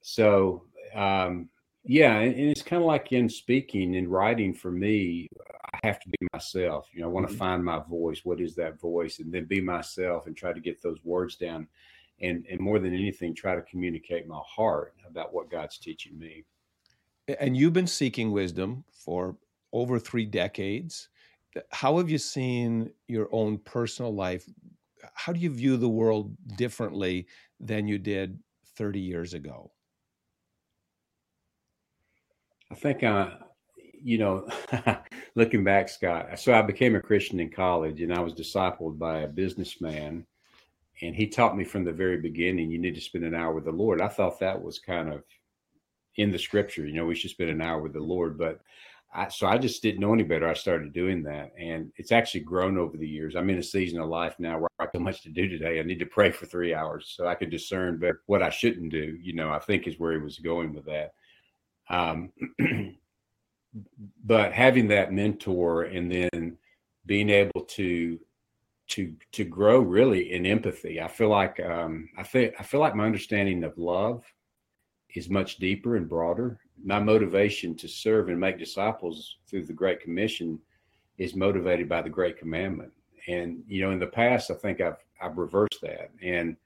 So, 0.00 0.64
um, 0.94 1.48
yeah, 1.84 2.18
and, 2.18 2.34
and 2.34 2.50
it's 2.50 2.62
kind 2.62 2.80
of 2.80 2.86
like 2.86 3.12
in 3.12 3.28
speaking 3.28 3.96
and 3.96 4.08
writing 4.08 4.54
for 4.54 4.70
me, 4.70 5.28
I 5.74 5.86
have 5.86 6.00
to 6.00 6.08
be 6.08 6.26
myself. 6.32 6.88
You 6.94 7.02
know, 7.02 7.08
I 7.08 7.10
want 7.10 7.26
to 7.26 7.32
mm-hmm. 7.32 7.38
find 7.38 7.64
my 7.64 7.80
voice. 7.80 8.22
What 8.24 8.40
is 8.40 8.54
that 8.54 8.80
voice? 8.80 9.18
And 9.18 9.30
then 9.30 9.44
be 9.44 9.60
myself 9.60 10.26
and 10.26 10.34
try 10.34 10.52
to 10.52 10.60
get 10.60 10.82
those 10.82 10.98
words 11.04 11.36
down. 11.36 11.68
And, 12.22 12.46
and 12.50 12.58
more 12.58 12.78
than 12.78 12.94
anything, 12.94 13.34
try 13.34 13.54
to 13.54 13.62
communicate 13.62 14.26
my 14.26 14.40
heart 14.46 14.94
about 15.06 15.34
what 15.34 15.50
God's 15.50 15.76
teaching 15.76 16.18
me 16.18 16.44
and 17.28 17.56
you've 17.56 17.72
been 17.72 17.86
seeking 17.86 18.30
wisdom 18.30 18.84
for 18.92 19.36
over 19.72 19.98
three 19.98 20.24
decades. 20.24 21.08
How 21.70 21.98
have 21.98 22.10
you 22.10 22.18
seen 22.18 22.90
your 23.08 23.28
own 23.32 23.58
personal 23.58 24.14
life? 24.14 24.48
How 25.14 25.32
do 25.32 25.40
you 25.40 25.50
view 25.50 25.76
the 25.76 25.88
world 25.88 26.34
differently 26.56 27.26
than 27.60 27.86
you 27.86 27.98
did 27.98 28.38
30 28.76 29.00
years 29.00 29.34
ago? 29.34 29.70
I 32.70 32.74
think, 32.74 33.02
uh, 33.02 33.30
you 33.76 34.18
know, 34.18 34.48
looking 35.34 35.64
back, 35.64 35.88
Scott, 35.88 36.38
so 36.38 36.52
I 36.52 36.62
became 36.62 36.96
a 36.96 37.00
Christian 37.00 37.40
in 37.40 37.50
college 37.50 38.00
and 38.00 38.12
I 38.12 38.20
was 38.20 38.34
discipled 38.34 38.98
by 38.98 39.20
a 39.20 39.28
businessman. 39.28 40.26
And 41.02 41.14
he 41.14 41.26
taught 41.26 41.56
me 41.56 41.64
from 41.64 41.84
the 41.84 41.92
very 41.92 42.18
beginning, 42.20 42.70
you 42.70 42.78
need 42.78 42.94
to 42.94 43.00
spend 43.00 43.24
an 43.24 43.34
hour 43.34 43.52
with 43.52 43.64
the 43.64 43.72
Lord. 43.72 44.00
I 44.00 44.08
thought 44.08 44.40
that 44.40 44.60
was 44.60 44.78
kind 44.78 45.12
of 45.12 45.22
in 46.16 46.30
the 46.30 46.38
scripture. 46.38 46.86
You 46.86 46.94
know, 46.94 47.06
we 47.06 47.14
should 47.14 47.30
spend 47.30 47.50
an 47.50 47.60
hour 47.60 47.80
with 47.80 47.92
the 47.92 48.00
Lord. 48.00 48.38
But 48.38 48.60
I, 49.14 49.28
so 49.28 49.46
I 49.46 49.58
just 49.58 49.82
didn't 49.82 50.00
know 50.00 50.12
any 50.12 50.24
better. 50.24 50.48
I 50.48 50.54
started 50.54 50.92
doing 50.92 51.22
that, 51.22 51.52
and 51.58 51.92
it's 51.96 52.12
actually 52.12 52.40
grown 52.40 52.76
over 52.76 52.96
the 52.96 53.08
years. 53.08 53.36
I'm 53.36 53.50
in 53.50 53.58
a 53.58 53.62
season 53.62 54.00
of 54.00 54.08
life 54.08 54.34
now 54.38 54.58
where 54.58 54.70
I 54.78 54.84
have 54.84 54.90
so 54.94 55.00
much 55.00 55.22
to 55.22 55.28
do 55.28 55.48
today. 55.48 55.78
I 55.78 55.82
need 55.84 56.00
to 56.00 56.06
pray 56.06 56.32
for 56.32 56.46
three 56.46 56.74
hours 56.74 57.14
so 57.16 57.26
I 57.26 57.36
can 57.36 57.48
discern 57.48 58.02
what 58.26 58.42
I 58.42 58.50
shouldn't 58.50 58.90
do. 58.90 59.16
You 59.20 59.34
know, 59.34 59.50
I 59.50 59.60
think 59.60 59.86
is 59.86 60.00
where 60.00 60.12
he 60.12 60.18
was 60.18 60.38
going 60.38 60.74
with 60.74 60.86
that. 60.86 61.12
Um, 61.88 62.32
but 64.24 64.52
having 64.52 64.88
that 64.88 65.12
mentor 65.12 65.84
and 65.84 66.10
then 66.10 66.56
being 67.06 67.30
able 67.30 67.62
to 67.62 68.18
to 68.86 69.14
to 69.32 69.44
grow 69.44 69.78
really 69.78 70.32
in 70.32 70.44
empathy, 70.44 71.00
I 71.00 71.08
feel 71.08 71.28
like 71.28 71.60
um, 71.60 72.08
I 72.18 72.24
feel 72.24 72.50
I 72.58 72.64
feel 72.64 72.80
like 72.80 72.96
my 72.96 73.06
understanding 73.06 73.62
of 73.62 73.78
love 73.78 74.24
is 75.14 75.30
much 75.30 75.56
deeper 75.56 75.96
and 75.96 76.08
broader. 76.08 76.58
My 76.82 76.98
motivation 76.98 77.74
to 77.76 77.88
serve 77.88 78.28
and 78.28 78.38
make 78.38 78.58
disciples 78.58 79.36
through 79.46 79.64
the 79.64 79.72
Great 79.72 80.00
Commission 80.00 80.58
is 81.18 81.34
motivated 81.34 81.88
by 81.88 82.02
the 82.02 82.10
Great 82.10 82.38
Commandment. 82.38 82.92
And 83.28 83.62
you 83.68 83.80
know, 83.80 83.90
in 83.90 83.98
the 83.98 84.06
past, 84.06 84.50
I 84.50 84.54
think 84.54 84.80
I've 84.80 84.98
I've 85.20 85.38
reversed 85.38 85.78
that, 85.82 86.10
and 86.22 86.56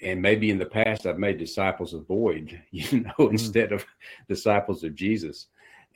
and 0.00 0.22
maybe 0.22 0.50
in 0.50 0.58
the 0.58 0.66
past 0.66 1.06
I've 1.06 1.18
made 1.18 1.38
disciples 1.38 1.94
of 1.94 2.08
Boyd, 2.08 2.60
you 2.70 3.00
know, 3.00 3.12
mm-hmm. 3.18 3.32
instead 3.32 3.72
of 3.72 3.84
disciples 4.28 4.82
of 4.82 4.94
Jesus. 4.94 5.46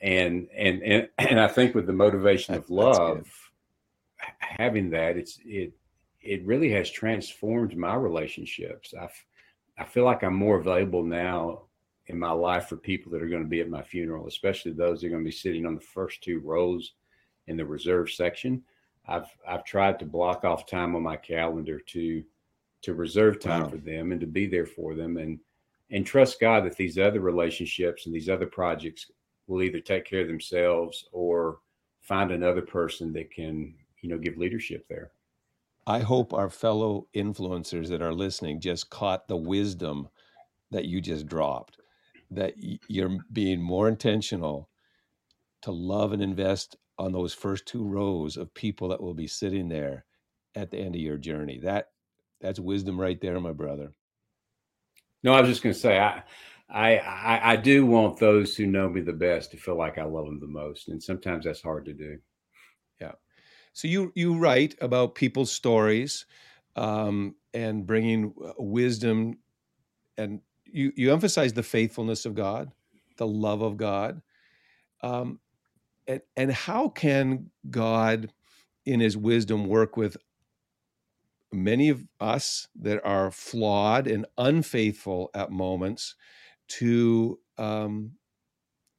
And 0.01 0.47
and 0.55 0.81
and 0.83 1.09
and 1.17 1.39
I 1.39 1.47
think 1.47 1.75
with 1.75 1.87
the 1.87 1.93
motivation 1.93 2.55
of 2.55 2.69
love, 2.69 3.27
having 4.39 4.89
that, 4.91 5.17
it's 5.17 5.39
it 5.45 5.73
it 6.21 6.45
really 6.45 6.71
has 6.71 6.89
transformed 6.89 7.75
my 7.75 7.95
relationships. 7.95 8.93
I 8.99 9.09
I 9.77 9.85
feel 9.85 10.05
like 10.05 10.23
I'm 10.23 10.35
more 10.35 10.59
available 10.59 11.03
now 11.03 11.63
in 12.07 12.19
my 12.19 12.31
life 12.31 12.67
for 12.67 12.77
people 12.77 13.11
that 13.11 13.23
are 13.23 13.29
going 13.29 13.43
to 13.43 13.49
be 13.49 13.61
at 13.61 13.69
my 13.69 13.81
funeral, 13.81 14.27
especially 14.27 14.71
those 14.71 15.01
that 15.01 15.07
are 15.07 15.09
going 15.11 15.23
to 15.23 15.29
be 15.29 15.35
sitting 15.35 15.65
on 15.65 15.75
the 15.75 15.81
first 15.81 16.21
two 16.21 16.39
rows 16.39 16.93
in 17.47 17.57
the 17.57 17.65
reserve 17.65 18.11
section. 18.11 18.63
I've 19.07 19.27
I've 19.47 19.65
tried 19.65 19.99
to 19.99 20.05
block 20.05 20.43
off 20.43 20.65
time 20.65 20.95
on 20.95 21.03
my 21.03 21.17
calendar 21.17 21.79
to 21.79 22.23
to 22.83 22.93
reserve 22.93 23.39
time 23.39 23.63
wow. 23.63 23.69
for 23.69 23.77
them 23.77 24.11
and 24.11 24.21
to 24.21 24.27
be 24.27 24.45
there 24.45 24.65
for 24.65 24.95
them 24.95 25.17
and 25.17 25.39
and 25.91 26.05
trust 26.05 26.39
God 26.39 26.65
that 26.65 26.75
these 26.75 26.97
other 26.97 27.19
relationships 27.19 28.05
and 28.05 28.15
these 28.15 28.29
other 28.29 28.47
projects 28.47 29.11
will 29.47 29.61
either 29.61 29.79
take 29.79 30.05
care 30.05 30.21
of 30.21 30.27
themselves 30.27 31.05
or 31.11 31.59
find 32.01 32.31
another 32.31 32.61
person 32.61 33.13
that 33.13 33.31
can, 33.31 33.75
you 34.01 34.09
know, 34.09 34.17
give 34.17 34.37
leadership 34.37 34.85
there. 34.89 35.11
I 35.85 35.99
hope 35.99 36.33
our 36.33 36.49
fellow 36.49 37.07
influencers 37.15 37.89
that 37.89 38.01
are 38.01 38.13
listening 38.13 38.61
just 38.61 38.89
caught 38.89 39.27
the 39.27 39.37
wisdom 39.37 40.07
that 40.71 40.85
you 40.85 41.01
just 41.01 41.27
dropped 41.27 41.77
that 42.31 42.53
you're 42.87 43.17
being 43.31 43.61
more 43.61 43.87
intentional 43.87 44.69
to 45.61 45.71
love 45.71 46.13
and 46.13 46.21
invest 46.21 46.75
on 46.97 47.11
those 47.11 47.33
first 47.33 47.65
two 47.65 47.83
rows 47.83 48.37
of 48.37 48.53
people 48.53 48.89
that 48.89 49.01
will 49.01 49.13
be 49.13 49.27
sitting 49.27 49.67
there 49.69 50.05
at 50.55 50.71
the 50.71 50.77
end 50.77 50.95
of 50.95 51.01
your 51.01 51.17
journey. 51.17 51.59
That 51.59 51.89
that's 52.41 52.59
wisdom 52.59 52.99
right 52.99 53.19
there, 53.21 53.39
my 53.39 53.53
brother. 53.53 53.93
No, 55.23 55.33
I 55.33 55.41
was 55.41 55.49
just 55.49 55.63
going 55.63 55.73
to 55.73 55.79
say 55.79 55.99
I, 55.99 56.23
I, 56.69 56.97
I 56.97 57.51
I 57.53 57.55
do 57.55 57.85
want 57.85 58.19
those 58.19 58.55
who 58.55 58.65
know 58.67 58.89
me 58.89 59.01
the 59.01 59.13
best 59.13 59.51
to 59.51 59.57
feel 59.57 59.77
like 59.77 59.97
I 59.97 60.03
love 60.03 60.25
them 60.25 60.39
the 60.39 60.47
most, 60.47 60.89
and 60.89 61.01
sometimes 61.01 61.45
that's 61.45 61.61
hard 61.61 61.85
to 61.85 61.93
do. 61.93 62.17
Yeah. 62.99 63.13
So 63.73 63.87
you 63.87 64.11
you 64.15 64.37
write 64.37 64.75
about 64.81 65.15
people's 65.15 65.51
stories 65.51 66.25
um, 66.75 67.35
and 67.53 67.85
bringing 67.85 68.33
uh, 68.43 68.53
wisdom 68.57 69.37
and 70.17 70.41
you 70.65 70.91
you 70.95 71.11
emphasize 71.11 71.53
the 71.53 71.63
faithfulness 71.63 72.25
of 72.25 72.35
God, 72.35 72.71
the 73.17 73.27
love 73.27 73.61
of 73.61 73.77
God, 73.77 74.21
um, 75.01 75.39
and 76.07 76.21
and 76.37 76.51
how 76.51 76.89
can 76.89 77.49
God, 77.69 78.31
in 78.85 78.99
His 78.99 79.17
wisdom, 79.17 79.67
work 79.67 79.97
with 79.97 80.17
many 81.51 81.89
of 81.89 82.03
us 82.19 82.67
that 82.79 83.03
are 83.05 83.31
flawed 83.31 84.07
and 84.07 84.25
unfaithful 84.37 85.29
at 85.33 85.51
moments 85.51 86.15
to 86.67 87.39
um, 87.57 88.11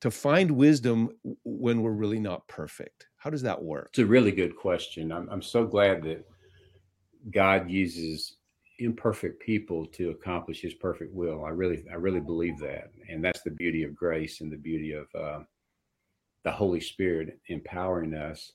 to 0.00 0.10
find 0.10 0.52
wisdom 0.52 1.10
when 1.44 1.82
we're 1.82 1.92
really 1.92 2.20
not 2.20 2.46
perfect? 2.48 3.06
How 3.24 3.30
does 3.30 3.40
that 3.40 3.62
work? 3.62 3.88
It's 3.88 4.00
a 4.00 4.04
really 4.04 4.32
good 4.32 4.54
question. 4.54 5.10
I'm, 5.10 5.26
I'm 5.30 5.40
so 5.40 5.64
glad 5.64 6.02
that 6.02 6.26
God 7.30 7.70
uses 7.70 8.36
imperfect 8.80 9.40
people 9.40 9.86
to 9.86 10.10
accomplish 10.10 10.60
his 10.60 10.74
perfect 10.74 11.14
will. 11.14 11.42
I 11.42 11.48
really, 11.48 11.86
I 11.90 11.94
really 11.94 12.20
believe 12.20 12.58
that. 12.58 12.90
And 13.08 13.24
that's 13.24 13.40
the 13.40 13.50
beauty 13.50 13.82
of 13.82 13.96
grace 13.96 14.42
and 14.42 14.52
the 14.52 14.58
beauty 14.58 14.92
of 14.92 15.06
uh, 15.18 15.38
the 16.42 16.50
Holy 16.50 16.80
Spirit 16.80 17.40
empowering 17.48 18.12
us. 18.12 18.52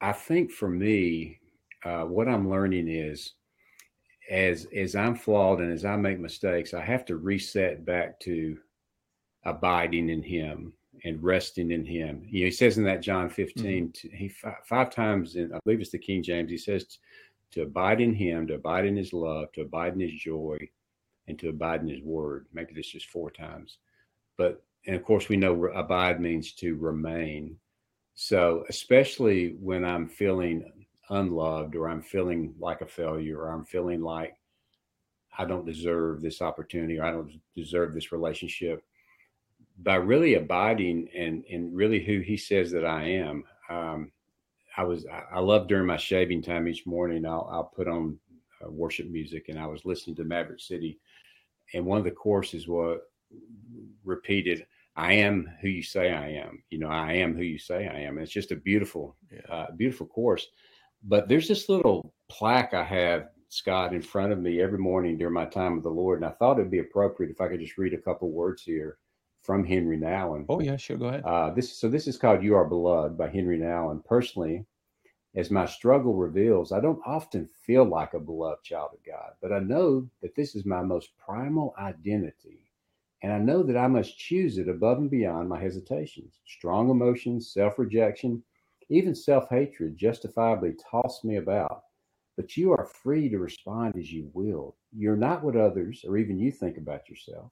I 0.00 0.10
think 0.10 0.50
for 0.50 0.68
me, 0.68 1.38
uh, 1.84 2.02
what 2.02 2.26
I'm 2.26 2.50
learning 2.50 2.88
is 2.88 3.34
as 4.28 4.66
as 4.74 4.96
I'm 4.96 5.14
flawed 5.14 5.60
and 5.60 5.72
as 5.72 5.84
I 5.84 5.94
make 5.94 6.18
mistakes, 6.18 6.74
I 6.74 6.84
have 6.84 7.04
to 7.04 7.16
reset 7.16 7.84
back 7.84 8.18
to 8.20 8.58
abiding 9.44 10.08
in 10.08 10.24
Him 10.24 10.72
and 11.04 11.22
resting 11.22 11.70
in 11.70 11.84
Him. 11.84 12.22
You 12.28 12.40
know, 12.40 12.46
he 12.46 12.50
says 12.50 12.78
in 12.78 12.84
that 12.84 13.02
John 13.02 13.28
15, 13.28 13.64
mm-hmm. 13.64 14.16
he 14.16 14.28
five, 14.28 14.56
five 14.64 14.90
times 14.90 15.36
in 15.36 15.52
I 15.52 15.58
believe 15.64 15.80
it's 15.80 15.90
the 15.90 15.98
King 15.98 16.22
James. 16.22 16.50
He 16.50 16.58
says 16.58 16.98
to 17.52 17.62
abide 17.62 18.00
in 18.00 18.14
him, 18.14 18.46
to 18.46 18.54
abide 18.54 18.86
in 18.86 18.96
his 18.96 19.12
love, 19.12 19.52
to 19.52 19.62
abide 19.62 19.94
in 19.94 20.00
his 20.00 20.12
joy, 20.12 20.58
and 21.26 21.38
to 21.38 21.48
abide 21.48 21.80
in 21.80 21.88
his 21.88 22.02
word. 22.02 22.46
Maybe 22.52 22.74
this 22.74 22.88
just 22.88 23.08
four 23.08 23.30
times. 23.30 23.78
But, 24.36 24.62
and 24.86 24.94
of 24.94 25.04
course, 25.04 25.28
we 25.28 25.36
know 25.36 25.66
abide 25.66 26.20
means 26.20 26.52
to 26.54 26.76
remain. 26.76 27.56
So, 28.14 28.64
especially 28.68 29.56
when 29.60 29.84
I'm 29.84 30.08
feeling 30.08 30.70
unloved 31.10 31.76
or 31.76 31.88
I'm 31.88 32.02
feeling 32.02 32.54
like 32.58 32.80
a 32.80 32.86
failure 32.86 33.40
or 33.40 33.52
I'm 33.52 33.64
feeling 33.64 34.02
like 34.02 34.36
I 35.38 35.44
don't 35.44 35.66
deserve 35.66 36.20
this 36.20 36.42
opportunity 36.42 36.98
or 36.98 37.04
I 37.04 37.10
don't 37.10 37.40
deserve 37.54 37.94
this 37.94 38.12
relationship, 38.12 38.84
by 39.82 39.96
really 39.96 40.34
abiding 40.34 41.08
and, 41.14 41.44
and 41.50 41.74
really 41.74 42.02
who 42.02 42.20
he 42.20 42.36
says 42.36 42.70
that 42.72 42.84
I 42.84 43.04
am, 43.04 43.44
um, 43.68 44.12
I 44.76 44.84
was 44.84 45.06
I 45.32 45.40
love 45.40 45.68
during 45.68 45.86
my 45.86 45.96
shaving 45.96 46.42
time 46.42 46.68
each 46.68 46.86
morning. 46.86 47.24
I'll 47.24 47.48
I'll 47.50 47.72
put 47.74 47.88
on 47.88 48.18
uh, 48.62 48.70
worship 48.70 49.08
music, 49.08 49.46
and 49.48 49.58
I 49.58 49.66
was 49.66 49.86
listening 49.86 50.16
to 50.16 50.24
Maverick 50.24 50.60
City, 50.60 50.98
and 51.72 51.86
one 51.86 51.98
of 51.98 52.04
the 52.04 52.10
courses 52.10 52.68
was 52.68 53.00
repeated. 54.04 54.66
I 54.94 55.14
am 55.14 55.50
who 55.60 55.68
you 55.68 55.82
say 55.82 56.12
I 56.12 56.28
am. 56.28 56.62
You 56.70 56.78
know, 56.78 56.88
I 56.88 57.14
am 57.14 57.34
who 57.34 57.42
you 57.42 57.58
say 57.58 57.86
I 57.86 58.00
am. 58.00 58.16
And 58.16 58.22
it's 58.22 58.32
just 58.32 58.50
a 58.50 58.56
beautiful, 58.56 59.14
yeah. 59.30 59.54
uh, 59.54 59.70
beautiful 59.72 60.06
course. 60.06 60.46
But 61.02 61.28
there's 61.28 61.48
this 61.48 61.68
little 61.68 62.14
plaque 62.30 62.72
I 62.72 62.82
have, 62.82 63.28
Scott, 63.50 63.92
in 63.92 64.00
front 64.00 64.32
of 64.32 64.38
me 64.38 64.62
every 64.62 64.78
morning 64.78 65.18
during 65.18 65.34
my 65.34 65.44
time 65.44 65.74
with 65.74 65.84
the 65.84 65.90
Lord, 65.90 66.18
and 66.18 66.24
I 66.24 66.34
thought 66.34 66.58
it'd 66.58 66.70
be 66.70 66.78
appropriate 66.78 67.30
if 67.30 67.40
I 67.40 67.48
could 67.48 67.60
just 67.60 67.76
read 67.76 67.92
a 67.92 67.98
couple 67.98 68.30
words 68.30 68.62
here 68.62 68.96
from 69.42 69.64
Henry 69.64 69.98
Nouwen. 69.98 70.46
Oh 70.48 70.60
yeah, 70.60 70.76
sure. 70.76 70.96
Go 70.96 71.06
ahead. 71.06 71.24
Uh, 71.24 71.50
this 71.50 71.78
so 71.78 71.88
this 71.88 72.06
is 72.06 72.18
called 72.18 72.42
"You 72.42 72.56
Are 72.56 72.64
Beloved" 72.64 73.16
by 73.16 73.28
Henry 73.28 73.58
Nouwen. 73.58 74.04
Personally, 74.04 74.66
as 75.34 75.50
my 75.50 75.66
struggle 75.66 76.14
reveals, 76.14 76.72
I 76.72 76.80
don't 76.80 77.02
often 77.06 77.48
feel 77.66 77.84
like 77.84 78.14
a 78.14 78.20
beloved 78.20 78.64
child 78.64 78.90
of 78.94 79.04
God, 79.04 79.32
but 79.42 79.52
I 79.52 79.58
know 79.58 80.08
that 80.22 80.34
this 80.34 80.54
is 80.54 80.64
my 80.64 80.82
most 80.82 81.10
primal 81.18 81.74
identity, 81.78 82.60
and 83.22 83.32
I 83.32 83.38
know 83.38 83.62
that 83.62 83.76
I 83.76 83.86
must 83.86 84.18
choose 84.18 84.58
it 84.58 84.68
above 84.68 84.98
and 84.98 85.10
beyond 85.10 85.48
my 85.48 85.60
hesitations. 85.60 86.40
Strong 86.46 86.90
emotions, 86.90 87.52
self-rejection, 87.52 88.42
even 88.88 89.14
self-hatred 89.14 89.96
justifiably 89.96 90.74
toss 90.90 91.22
me 91.24 91.36
about. 91.36 91.82
But 92.36 92.56
you 92.56 92.72
are 92.72 92.84
free 92.84 93.28
to 93.30 93.38
respond 93.38 93.94
as 93.96 94.12
you 94.12 94.30
will. 94.34 94.76
You're 94.94 95.16
not 95.16 95.42
what 95.42 95.56
others 95.56 96.04
or 96.06 96.18
even 96.18 96.38
you 96.38 96.52
think 96.52 96.76
about 96.76 97.08
yourself. 97.08 97.50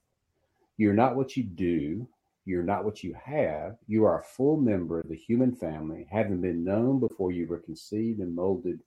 You're 0.77 0.93
not 0.93 1.15
what 1.15 1.37
you 1.37 1.45
do. 1.45 2.09
You're 2.45 2.65
not 2.65 2.85
what 2.85 3.03
you 3.03 3.15
have. 3.15 3.77
You 3.87 4.05
are 4.05 4.19
a 4.19 4.25
full 4.25 4.57
member 4.57 5.01
of 5.01 5.09
the 5.09 5.17
human 5.17 5.55
family, 5.55 6.07
having 6.11 6.41
been 6.41 6.65
known 6.65 6.99
before 6.99 7.33
you 7.33 7.47
were 7.47 7.61
conceived 7.61 8.21
and 8.21 8.35
molded 8.35 8.81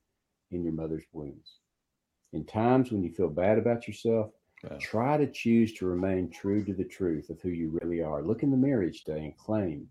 in 0.52 0.64
your 0.64 0.74
mother's 0.74 1.06
wombs. 1.14 1.60
In 2.34 2.46
times 2.46 2.92
when 2.92 3.04
you 3.04 3.12
feel 3.12 3.30
bad 3.30 3.58
about 3.58 3.88
yourself, 3.88 4.32
try 4.80 5.18
to 5.18 5.32
choose 5.32 5.74
to 5.74 5.88
remain 5.88 6.30
true 6.30 6.64
to 6.66 6.74
the 6.74 6.84
truth 6.84 7.30
of 7.30 7.40
who 7.40 7.50
you 7.50 7.78
really 7.82 8.02
are. 8.02 8.22
Look 8.22 8.44
in 8.44 8.52
the 8.52 8.58
mirror 8.58 8.84
each 8.84 9.06
day 9.06 9.20
and 9.20 9.38
claim 9.38 9.88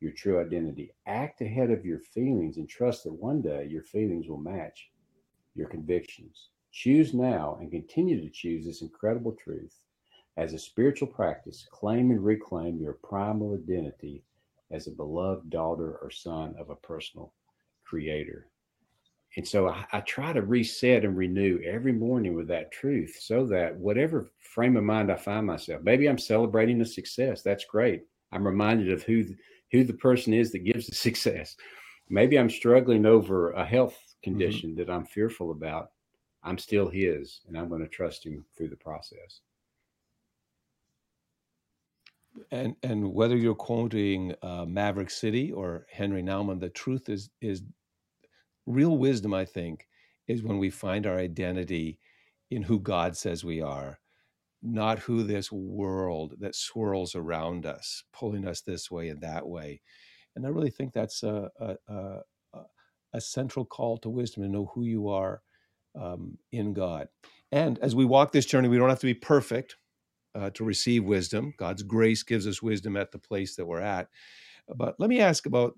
your 0.00 0.12
true 0.12 0.40
identity. 0.40 0.92
Act 1.06 1.40
ahead 1.40 1.70
of 1.70 1.86
your 1.86 2.00
feelings 2.00 2.58
and 2.58 2.68
trust 2.68 3.04
that 3.04 3.12
one 3.12 3.40
day 3.40 3.66
your 3.70 3.82
feelings 3.82 4.28
will 4.28 4.38
match 4.38 4.90
your 5.54 5.68
convictions. 5.68 6.50
Choose 6.72 7.14
now 7.14 7.56
and 7.60 7.70
continue 7.70 8.20
to 8.20 8.30
choose 8.30 8.66
this 8.66 8.82
incredible 8.82 9.32
truth 9.32 9.76
as 10.36 10.54
a 10.54 10.58
spiritual 10.58 11.08
practice, 11.08 11.66
claim 11.70 12.10
and 12.10 12.24
reclaim 12.24 12.80
your 12.80 12.94
primal 12.94 13.54
identity 13.54 14.22
as 14.70 14.86
a 14.86 14.92
beloved 14.92 15.50
daughter 15.50 15.98
or 16.02 16.10
son 16.10 16.54
of 16.58 16.70
a 16.70 16.76
personal 16.76 17.32
creator. 17.84 18.48
And 19.36 19.46
so 19.46 19.68
I, 19.68 19.84
I, 19.92 20.00
try 20.00 20.32
to 20.32 20.42
reset 20.42 21.04
and 21.04 21.16
renew 21.16 21.60
every 21.64 21.92
morning 21.92 22.34
with 22.34 22.48
that 22.48 22.70
truth 22.70 23.18
so 23.20 23.46
that 23.46 23.74
whatever 23.76 24.30
frame 24.40 24.76
of 24.76 24.84
mind 24.84 25.10
I 25.10 25.16
find 25.16 25.46
myself, 25.46 25.82
maybe 25.82 26.06
I'm 26.06 26.18
celebrating 26.18 26.80
a 26.80 26.86
success. 26.86 27.42
That's 27.42 27.64
great. 27.64 28.02
I'm 28.30 28.46
reminded 28.46 28.90
of 28.92 29.02
who, 29.02 29.24
who 29.70 29.84
the 29.84 29.94
person 29.94 30.34
is 30.34 30.52
that 30.52 30.64
gives 30.64 30.86
the 30.86 30.94
success. 31.08 31.56
Maybe 32.10 32.38
I'm 32.38 32.50
struggling 32.50 33.06
over 33.06 33.52
a 33.52 33.64
health 33.64 33.94
mm-hmm. 33.94 34.30
condition 34.30 34.70
mm-hmm. 34.70 34.78
that 34.78 34.90
I'm 34.90 35.06
fearful 35.06 35.50
about. 35.50 35.90
I'm 36.42 36.58
still 36.58 36.88
his 36.88 37.40
and 37.48 37.56
I'm 37.56 37.68
going 37.68 37.82
to 37.82 37.88
trust 37.88 38.26
him 38.26 38.44
through 38.56 38.68
the 38.68 38.76
process 38.76 39.40
and 42.50 42.76
and 42.82 43.12
whether 43.12 43.36
you're 43.36 43.54
quoting 43.54 44.34
uh, 44.42 44.64
Maverick 44.66 45.10
City 45.10 45.52
or 45.52 45.86
Henry 45.90 46.22
Nouwen, 46.22 46.60
the 46.60 46.68
truth 46.70 47.08
is 47.08 47.30
is 47.40 47.62
real 48.66 48.96
wisdom. 48.98 49.34
I 49.34 49.44
think 49.44 49.88
is 50.28 50.42
when 50.42 50.58
we 50.58 50.70
find 50.70 51.06
our 51.06 51.18
identity 51.18 51.98
in 52.50 52.62
who 52.62 52.78
God 52.80 53.16
says 53.16 53.44
we 53.44 53.60
are, 53.60 53.98
not 54.62 55.00
who 55.00 55.22
this 55.22 55.50
world 55.52 56.34
that 56.40 56.54
swirls 56.54 57.14
around 57.14 57.66
us, 57.66 58.04
pulling 58.12 58.46
us 58.46 58.60
this 58.62 58.90
way 58.90 59.08
and 59.08 59.20
that 59.22 59.46
way. 59.46 59.80
And 60.36 60.46
I 60.46 60.50
really 60.50 60.70
think 60.70 60.92
that's 60.92 61.22
a 61.22 61.50
a, 61.60 61.76
a, 61.88 62.20
a 63.14 63.20
central 63.20 63.64
call 63.64 63.98
to 63.98 64.10
wisdom 64.10 64.42
to 64.42 64.48
know 64.48 64.70
who 64.74 64.84
you 64.84 65.08
are 65.08 65.42
um, 66.00 66.38
in 66.52 66.72
God. 66.72 67.08
And 67.50 67.78
as 67.80 67.94
we 67.94 68.04
walk 68.04 68.32
this 68.32 68.46
journey, 68.46 68.68
we 68.68 68.78
don't 68.78 68.88
have 68.88 69.00
to 69.00 69.06
be 69.06 69.14
perfect 69.14 69.76
uh, 70.34 70.50
to 70.50 70.64
receive 70.64 71.04
wisdom. 71.04 71.54
God's 71.56 71.82
grace 71.82 72.22
gives 72.22 72.46
us 72.46 72.62
wisdom 72.62 72.96
at 72.96 73.12
the 73.12 73.18
place 73.18 73.56
that 73.56 73.66
we're 73.66 73.80
at. 73.80 74.08
But 74.74 74.96
let 74.98 75.10
me 75.10 75.20
ask 75.20 75.46
about 75.46 75.74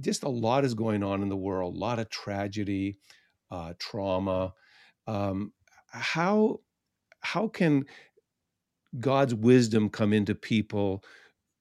just 0.00 0.22
a 0.22 0.28
lot 0.28 0.64
is 0.64 0.74
going 0.74 1.02
on 1.02 1.22
in 1.22 1.28
the 1.28 1.36
world, 1.36 1.76
a 1.76 1.78
lot 1.78 1.98
of 1.98 2.08
tragedy, 2.08 2.98
uh, 3.50 3.74
trauma. 3.78 4.54
Um, 5.06 5.52
how 5.88 6.60
how 7.20 7.48
can 7.48 7.84
God's 8.98 9.34
wisdom 9.34 9.88
come 9.88 10.12
into 10.12 10.34
people 10.34 11.04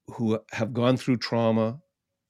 who 0.07 0.39
have 0.51 0.73
gone 0.73 0.97
through 0.97 1.17
trauma, 1.17 1.79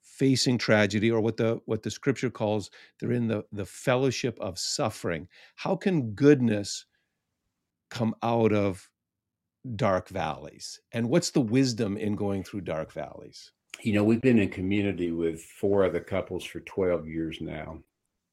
facing 0.02 0.58
tragedy, 0.58 1.12
or 1.12 1.22
what 1.22 1.38
the 1.38 1.60
what 1.66 1.84
the 1.84 1.92
Scripture 1.92 2.30
calls 2.30 2.70
they're 3.00 3.12
in 3.12 3.28
the 3.28 3.44
the 3.52 3.66
fellowship 3.66 4.38
of 4.40 4.58
suffering? 4.60 5.28
How 5.56 5.76
can 5.76 6.12
goodness 6.12 6.86
come 7.90 8.16
out 8.24 8.54
of 8.54 8.90
dark 9.76 10.10
valleys? 10.10 10.80
And 10.92 11.10
what's 11.10 11.32
the 11.32 11.42
wisdom 11.42 11.98
in 11.98 12.16
going 12.16 12.44
through 12.44 12.62
dark 12.62 12.92
valleys? 12.92 13.52
You 13.82 13.94
know, 13.94 14.04
we've 14.04 14.22
been 14.22 14.40
in 14.40 14.50
community 14.50 15.12
with 15.12 15.42
four 15.42 15.86
other 15.86 16.00
couples 16.00 16.44
for 16.44 16.60
12 16.62 17.08
years 17.08 17.40
now. 17.42 17.80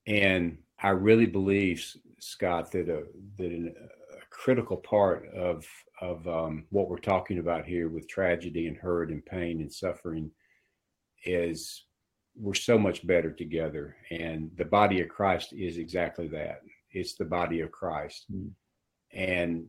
And 0.06 0.58
I 0.82 0.90
really 0.90 1.26
believe, 1.26 1.84
Scott, 2.20 2.72
that 2.72 2.88
a, 2.88 3.04
that 3.38 3.52
a 3.52 4.26
critical 4.30 4.76
part 4.76 5.28
of, 5.34 5.66
of 6.00 6.26
um, 6.26 6.64
what 6.70 6.88
we're 6.88 6.98
talking 6.98 7.38
about 7.38 7.64
here 7.64 7.88
with 7.88 8.08
tragedy 8.08 8.66
and 8.66 8.76
hurt 8.76 9.10
and 9.10 9.24
pain 9.24 9.60
and 9.60 9.72
suffering 9.72 10.30
is 11.24 11.84
we're 12.38 12.54
so 12.54 12.78
much 12.78 13.06
better 13.06 13.32
together. 13.32 13.96
And 14.10 14.50
the 14.56 14.64
body 14.64 15.00
of 15.00 15.08
Christ 15.08 15.52
is 15.52 15.78
exactly 15.78 16.28
that. 16.28 16.60
It's 16.90 17.14
the 17.14 17.24
body 17.24 17.60
of 17.60 17.72
Christ. 17.72 18.26
Mm. 18.32 18.50
And 19.12 19.66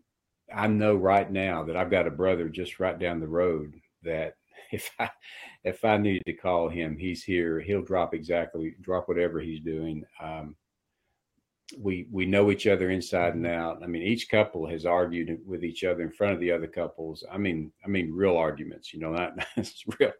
I 0.53 0.67
know 0.67 0.95
right 0.95 1.29
now 1.31 1.63
that 1.63 1.75
I've 1.75 1.91
got 1.91 2.07
a 2.07 2.11
brother 2.11 2.49
just 2.49 2.79
right 2.79 2.97
down 2.97 3.19
the 3.19 3.27
road 3.27 3.75
that 4.03 4.35
if 4.71 4.91
I 4.99 5.09
if 5.63 5.83
I 5.85 5.97
need 5.97 6.23
to 6.25 6.33
call 6.33 6.69
him, 6.69 6.97
he's 6.97 7.23
here. 7.23 7.59
He'll 7.59 7.81
drop 7.81 8.13
exactly 8.13 8.75
drop 8.81 9.07
whatever 9.07 9.39
he's 9.39 9.61
doing. 9.61 10.03
Um, 10.21 10.55
we 11.77 12.07
we 12.11 12.25
know 12.25 12.51
each 12.51 12.67
other 12.67 12.89
inside 12.89 13.35
and 13.35 13.45
mm-hmm. 13.45 13.59
out. 13.59 13.83
I 13.83 13.87
mean, 13.87 14.01
each 14.01 14.29
couple 14.29 14.67
has 14.67 14.85
argued 14.85 15.39
with 15.45 15.63
each 15.63 15.83
other 15.83 16.01
in 16.01 16.11
front 16.11 16.33
of 16.33 16.39
the 16.39 16.51
other 16.51 16.67
couples. 16.67 17.23
I 17.31 17.37
mean, 17.37 17.71
I 17.83 17.87
mean, 17.87 18.13
real 18.13 18.37
arguments. 18.37 18.93
You 18.93 18.99
know, 18.99 19.11
not 19.11 19.37
real, 19.99 20.13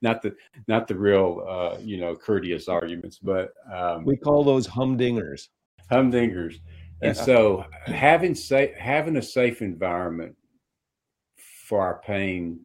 not 0.00 0.22
the 0.22 0.34
not 0.68 0.86
the 0.86 0.96
real 0.96 1.44
uh, 1.48 1.78
you 1.80 1.98
know 1.98 2.14
courteous 2.14 2.68
arguments, 2.68 3.18
but 3.18 3.52
um, 3.72 4.04
we 4.04 4.16
call 4.16 4.44
those 4.44 4.66
humdingers. 4.66 5.48
Humdingers. 5.90 6.60
And 7.02 7.16
so 7.16 7.64
having 7.86 8.34
safe 8.34 8.74
having 8.76 9.16
a 9.16 9.22
safe 9.22 9.60
environment 9.60 10.36
for 11.66 11.80
our 11.80 12.00
pain, 12.00 12.60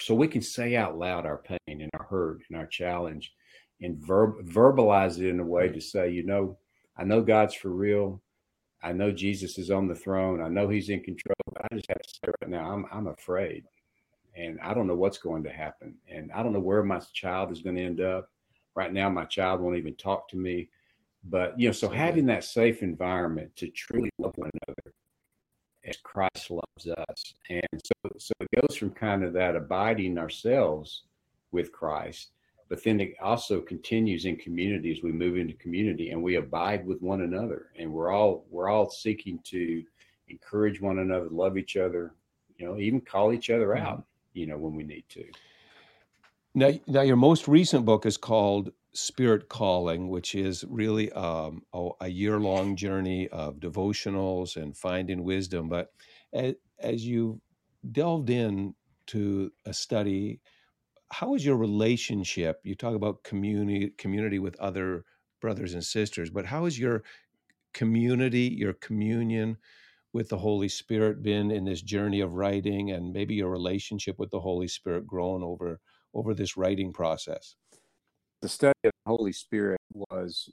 so 0.00 0.14
we 0.14 0.28
can 0.28 0.42
say 0.42 0.76
out 0.76 0.98
loud 0.98 1.26
our 1.26 1.38
pain 1.38 1.58
and 1.66 1.90
our 1.94 2.04
hurt 2.04 2.42
and 2.48 2.58
our 2.58 2.66
challenge, 2.66 3.32
and 3.80 3.98
verb, 3.98 4.46
verbalize 4.46 5.18
it 5.18 5.28
in 5.28 5.40
a 5.40 5.44
way 5.44 5.68
to 5.68 5.80
say, 5.80 6.10
you 6.10 6.22
know, 6.24 6.58
I 6.96 7.04
know 7.04 7.22
God's 7.22 7.54
for 7.54 7.70
real. 7.70 8.22
I 8.82 8.92
know 8.92 9.10
Jesus 9.10 9.58
is 9.58 9.70
on 9.70 9.88
the 9.88 9.94
throne. 9.94 10.42
I 10.42 10.48
know 10.48 10.68
He's 10.68 10.90
in 10.90 11.02
control. 11.02 11.34
But 11.52 11.66
I 11.70 11.76
just 11.76 11.88
have 11.88 12.02
to 12.02 12.08
say 12.08 12.32
right 12.42 12.50
now, 12.50 12.70
I'm 12.70 12.86
I'm 12.92 13.06
afraid, 13.08 13.64
and 14.36 14.58
I 14.60 14.74
don't 14.74 14.86
know 14.86 14.96
what's 14.96 15.18
going 15.18 15.42
to 15.44 15.50
happen, 15.50 15.94
and 16.08 16.30
I 16.32 16.42
don't 16.42 16.52
know 16.52 16.60
where 16.60 16.82
my 16.82 17.00
child 17.14 17.52
is 17.52 17.62
going 17.62 17.76
to 17.76 17.82
end 17.84 18.00
up. 18.00 18.30
Right 18.74 18.92
now, 18.92 19.08
my 19.08 19.24
child 19.24 19.60
won't 19.60 19.78
even 19.78 19.94
talk 19.94 20.28
to 20.28 20.36
me 20.36 20.68
but 21.28 21.58
you 21.58 21.68
know, 21.68 21.72
so 21.72 21.88
having 21.88 22.26
that 22.26 22.44
safe 22.44 22.82
environment 22.82 23.54
to 23.56 23.68
truly 23.68 24.10
love 24.18 24.32
one 24.36 24.50
another 24.66 24.94
as 25.84 25.96
Christ 25.98 26.50
loves 26.50 26.86
us, 26.86 27.34
and 27.48 27.66
so 27.74 28.10
so 28.18 28.32
it 28.40 28.60
goes 28.60 28.76
from 28.76 28.90
kind 28.90 29.24
of 29.24 29.32
that 29.34 29.56
abiding 29.56 30.18
ourselves 30.18 31.02
with 31.52 31.72
Christ, 31.72 32.30
but 32.68 32.82
then 32.82 33.00
it 33.00 33.14
also 33.22 33.60
continues 33.60 34.24
in 34.24 34.36
community 34.36 34.90
as 34.92 35.02
we 35.02 35.12
move 35.12 35.36
into 35.36 35.54
community 35.54 36.10
and 36.10 36.22
we 36.22 36.36
abide 36.36 36.86
with 36.86 37.00
one 37.02 37.22
another, 37.22 37.66
and 37.78 37.92
we're 37.92 38.10
all 38.10 38.44
we're 38.50 38.68
all 38.68 38.90
seeking 38.90 39.38
to 39.44 39.82
encourage 40.28 40.80
one 40.80 40.98
another, 40.98 41.28
love 41.30 41.56
each 41.56 41.76
other, 41.76 42.14
you 42.56 42.66
know, 42.66 42.78
even 42.78 43.00
call 43.00 43.32
each 43.32 43.50
other 43.50 43.68
mm-hmm. 43.68 43.86
out, 43.86 44.04
you 44.32 44.46
know, 44.46 44.58
when 44.58 44.74
we 44.74 44.84
need 44.84 45.04
to. 45.10 45.24
Now, 46.54 46.72
now 46.86 47.02
your 47.02 47.16
most 47.16 47.48
recent 47.48 47.84
book 47.84 48.06
is 48.06 48.16
called 48.16 48.72
Spirit 48.96 49.48
Calling, 49.48 50.08
which 50.08 50.34
is 50.34 50.64
really 50.68 51.12
um, 51.12 51.62
a, 51.72 51.90
a 52.00 52.08
year 52.08 52.40
long 52.40 52.76
journey 52.76 53.28
of 53.28 53.60
devotionals 53.60 54.56
and 54.56 54.76
finding 54.76 55.22
wisdom. 55.22 55.68
But 55.68 55.92
as, 56.32 56.54
as 56.78 57.06
you 57.06 57.40
delved 57.92 58.30
in 58.30 58.74
to 59.08 59.52
a 59.66 59.74
study, 59.74 60.40
how 61.12 61.34
is 61.34 61.44
your 61.44 61.56
relationship? 61.56 62.60
You 62.64 62.74
talk 62.74 62.94
about 62.94 63.22
community 63.22 63.92
community 63.98 64.38
with 64.38 64.58
other 64.58 65.04
brothers 65.40 65.74
and 65.74 65.84
sisters, 65.84 66.30
but 66.30 66.46
how 66.46 66.64
is 66.64 66.78
your 66.78 67.04
community, 67.74 68.54
your 68.56 68.72
communion 68.72 69.58
with 70.12 70.30
the 70.30 70.38
Holy 70.38 70.68
Spirit 70.68 71.22
been 71.22 71.50
in 71.50 71.64
this 71.64 71.82
journey 71.82 72.20
of 72.20 72.32
writing, 72.32 72.90
and 72.90 73.12
maybe 73.12 73.34
your 73.34 73.50
relationship 73.50 74.18
with 74.18 74.30
the 74.30 74.40
Holy 74.40 74.68
Spirit 74.68 75.06
grown 75.06 75.42
over 75.42 75.80
over 76.14 76.34
this 76.34 76.56
writing 76.56 76.92
process? 76.92 77.56
The 78.42 78.48
study 78.48 78.78
of 78.84 78.92
the 78.92 79.10
Holy 79.10 79.32
Spirit 79.32 79.80
was 79.92 80.50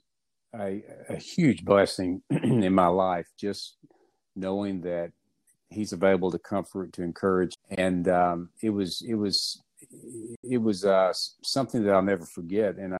a, 0.54 0.82
a 1.08 1.16
huge 1.16 1.64
blessing 1.64 2.22
in 2.30 2.74
my 2.74 2.86
life. 2.86 3.28
Just 3.38 3.76
knowing 4.36 4.80
that 4.82 5.12
He's 5.70 5.92
available 5.92 6.30
to 6.30 6.38
comfort, 6.38 6.92
to 6.94 7.02
encourage, 7.02 7.56
and 7.70 8.08
um, 8.08 8.50
it 8.62 8.70
was 8.70 9.02
it 9.06 9.14
was 9.14 9.60
it 10.42 10.58
was 10.58 10.84
uh, 10.84 11.12
something 11.42 11.82
that 11.84 11.92
I'll 11.92 12.02
never 12.02 12.24
forget, 12.24 12.76
and 12.76 12.94
I 12.94 12.98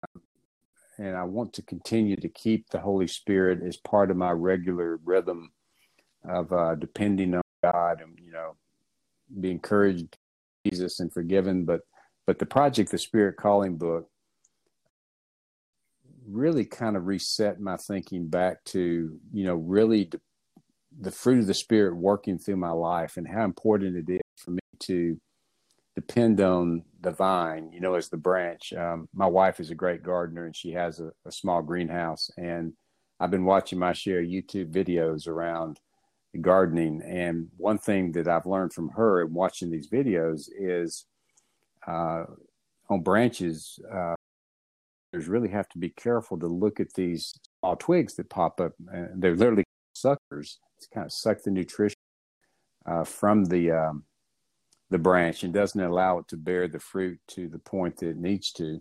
and 0.99 1.17
I 1.17 1.25
want 1.25 1.53
to 1.55 1.63
continue 1.63 2.17
to 2.17 2.29
keep 2.29 2.71
the 2.71 2.81
Holy 2.81 3.07
Spirit 3.07 3.63
as 3.63 3.77
part 3.77 4.11
of 4.11 4.17
my 4.17 4.31
regular 4.31 4.99
rhythm 5.05 5.53
of 6.29 6.53
uh, 6.53 6.75
depending 6.75 7.35
on 7.35 7.43
God 7.63 8.01
and 8.01 8.19
you 8.21 8.33
know 8.33 8.57
be 9.41 9.51
encouraged 9.51 10.17
Jesus 10.67 11.01
and 11.01 11.13
forgiven. 11.13 11.65
But 11.65 11.83
but 12.27 12.39
the 12.39 12.47
project, 12.47 12.91
the 12.91 12.99
Spirit 12.99 13.37
Calling 13.37 13.77
book, 13.77 14.09
really 16.29 16.65
kind 16.65 16.97
of 16.97 17.07
reset 17.07 17.61
my 17.61 17.77
thinking 17.77 18.29
back 18.29 18.65
to 18.65 19.19
you 19.33 19.45
know 19.45 19.55
really 19.55 20.05
the, 20.11 20.21
the 21.01 21.11
fruit 21.11 21.41
of 21.41 21.47
the 21.47 21.55
spirit 21.55 21.97
working 21.97 22.39
through 22.39 22.57
my 22.57 22.71
life 22.71 23.17
and 23.17 23.27
how 23.29 23.45
important 23.45 23.97
it 23.97 24.13
is 24.13 24.21
for 24.37 24.53
me 24.53 24.61
to 24.79 25.19
depend 25.95 26.41
on 26.41 26.83
the 27.03 27.11
vine 27.11 27.71
you 27.73 27.81
know 27.81 27.95
as 27.95 28.09
the 28.09 28.17
branch. 28.17 28.73
Um, 28.73 29.09
my 29.15 29.27
wife 29.27 29.61
is 29.61 29.71
a 29.71 29.75
great 29.75 30.03
gardener 30.03 30.47
and 30.47 30.57
she 30.57 30.73
has 30.73 31.01
a, 31.01 31.11
a 31.27 31.33
small 31.33 31.63
greenhouse 31.63 32.31
and 32.37 32.73
i've 33.21 33.31
been 33.31 33.45
watching 33.45 33.79
my 33.79 33.93
share 33.93 34.21
of 34.21 34.27
youtube 34.27 34.73
videos 34.73 35.29
around 35.29 35.81
gardening. 36.41 37.01
And 37.03 37.49
one 37.57 37.79
thing 37.79 38.13
that 38.13 38.29
i've 38.29 38.47
learned 38.47 38.73
from 38.73 38.89
her 38.91 39.23
and 39.23 39.35
watching 39.35 39.71
these 39.71 39.89
videos 39.89 40.49
is 40.59 41.07
uh, 41.87 42.25
on 42.89 43.03
branches 43.03 43.79
uh, 43.93 44.15
really 45.17 45.49
have 45.49 45.69
to 45.71 45.79
be 45.79 45.91
careful 45.91 46.39
to 46.39 46.47
look 46.47 46.81
at 46.81 46.95
these 46.95 47.35
small 47.61 47.77
twigs 47.77 48.15
that 48.17 48.31
pop 48.31 48.61
up. 48.61 48.73
And 48.89 49.23
they're 49.23 49.35
literally 49.35 49.65
suckers. 49.95 50.59
It's 50.77 50.87
kind 50.93 51.07
of 51.07 51.13
suck 51.13 51.43
the 51.43 51.51
nutrition 51.51 51.97
uh, 52.87 53.05
from 53.05 53.47
the 53.47 53.71
um, 53.71 54.05
the 54.91 54.99
branch 54.99 55.43
and 55.43 55.53
doesn't 55.53 55.81
allow 55.81 56.19
it 56.19 56.29
to 56.29 56.37
bear 56.37 56.69
the 56.69 56.79
fruit 56.79 57.19
to 57.29 57.49
the 57.49 57.59
point 57.59 57.99
that 57.99 58.11
it 58.11 58.17
needs 58.17 58.53
to. 58.53 58.81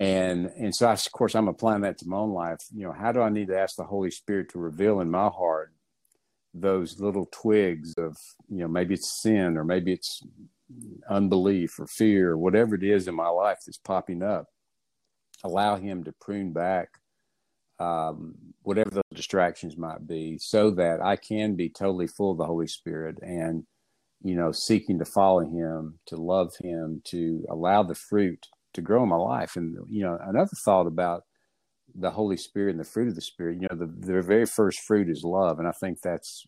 And 0.00 0.46
and 0.56 0.74
so 0.74 0.88
I, 0.88 0.92
of 0.92 1.12
course 1.12 1.34
I'm 1.34 1.48
applying 1.48 1.82
that 1.82 1.98
to 1.98 2.08
my 2.08 2.16
own 2.16 2.32
life. 2.32 2.58
You 2.74 2.86
know, 2.86 2.92
how 2.92 3.12
do 3.12 3.20
I 3.20 3.28
need 3.28 3.48
to 3.48 3.58
ask 3.58 3.76
the 3.76 3.84
Holy 3.84 4.10
Spirit 4.10 4.50
to 4.50 4.58
reveal 4.58 5.00
in 5.00 5.10
my 5.10 5.28
heart 5.28 5.72
those 6.54 7.00
little 7.00 7.28
twigs 7.32 7.94
of 7.98 8.16
you 8.48 8.58
know 8.58 8.68
maybe 8.68 8.94
it's 8.94 9.20
sin 9.22 9.56
or 9.56 9.64
maybe 9.64 9.92
it's 9.92 10.22
unbelief 11.10 11.78
or 11.78 11.86
fear 11.86 12.30
or 12.30 12.38
whatever 12.38 12.74
it 12.74 12.82
is 12.82 13.08
in 13.08 13.14
my 13.14 13.28
life 13.28 13.58
that's 13.66 13.78
popping 13.78 14.22
up 14.22 14.46
allow 15.42 15.76
him 15.76 16.04
to 16.04 16.14
prune 16.20 16.52
back 16.52 16.88
um, 17.80 18.34
whatever 18.62 18.90
the 18.90 19.02
distractions 19.14 19.76
might 19.76 20.06
be 20.06 20.38
so 20.38 20.70
that 20.70 21.00
I 21.00 21.16
can 21.16 21.56
be 21.56 21.68
totally 21.68 22.06
full 22.06 22.32
of 22.32 22.38
the 22.38 22.46
Holy 22.46 22.68
Spirit 22.68 23.18
and, 23.20 23.64
you 24.22 24.36
know, 24.36 24.52
seeking 24.52 24.98
to 25.00 25.04
follow 25.04 25.40
him, 25.40 25.98
to 26.06 26.16
love 26.16 26.54
him, 26.60 27.02
to 27.06 27.44
allow 27.50 27.82
the 27.82 27.94
fruit 27.94 28.46
to 28.74 28.82
grow 28.82 29.02
in 29.02 29.08
my 29.08 29.16
life. 29.16 29.56
And, 29.56 29.76
you 29.88 30.02
know, 30.02 30.18
another 30.24 30.52
thought 30.64 30.86
about 30.86 31.24
the 31.94 32.10
Holy 32.10 32.36
Spirit 32.36 32.72
and 32.72 32.80
the 32.80 32.84
fruit 32.84 33.08
of 33.08 33.14
the 33.14 33.20
Spirit, 33.20 33.60
you 33.60 33.68
know, 33.70 33.76
the, 33.76 33.92
the 34.06 34.22
very 34.22 34.46
first 34.46 34.80
fruit 34.80 35.08
is 35.10 35.24
love. 35.24 35.58
And 35.58 35.68
I 35.68 35.72
think 35.72 36.00
that's 36.00 36.46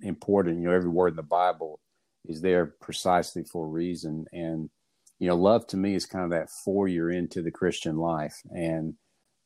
important. 0.00 0.60
You 0.60 0.68
know, 0.68 0.74
every 0.74 0.88
word 0.88 1.08
in 1.08 1.16
the 1.16 1.22
Bible 1.22 1.80
is 2.26 2.40
there 2.40 2.74
precisely 2.80 3.44
for 3.44 3.66
a 3.66 3.70
reason. 3.70 4.26
And, 4.32 4.70
you 5.22 5.28
know, 5.28 5.36
love 5.36 5.68
to 5.68 5.76
me 5.76 5.94
is 5.94 6.04
kind 6.04 6.24
of 6.24 6.30
that 6.32 6.50
four 6.50 6.88
year 6.88 7.08
into 7.08 7.42
the 7.42 7.52
Christian 7.52 7.96
life. 7.96 8.42
And, 8.50 8.94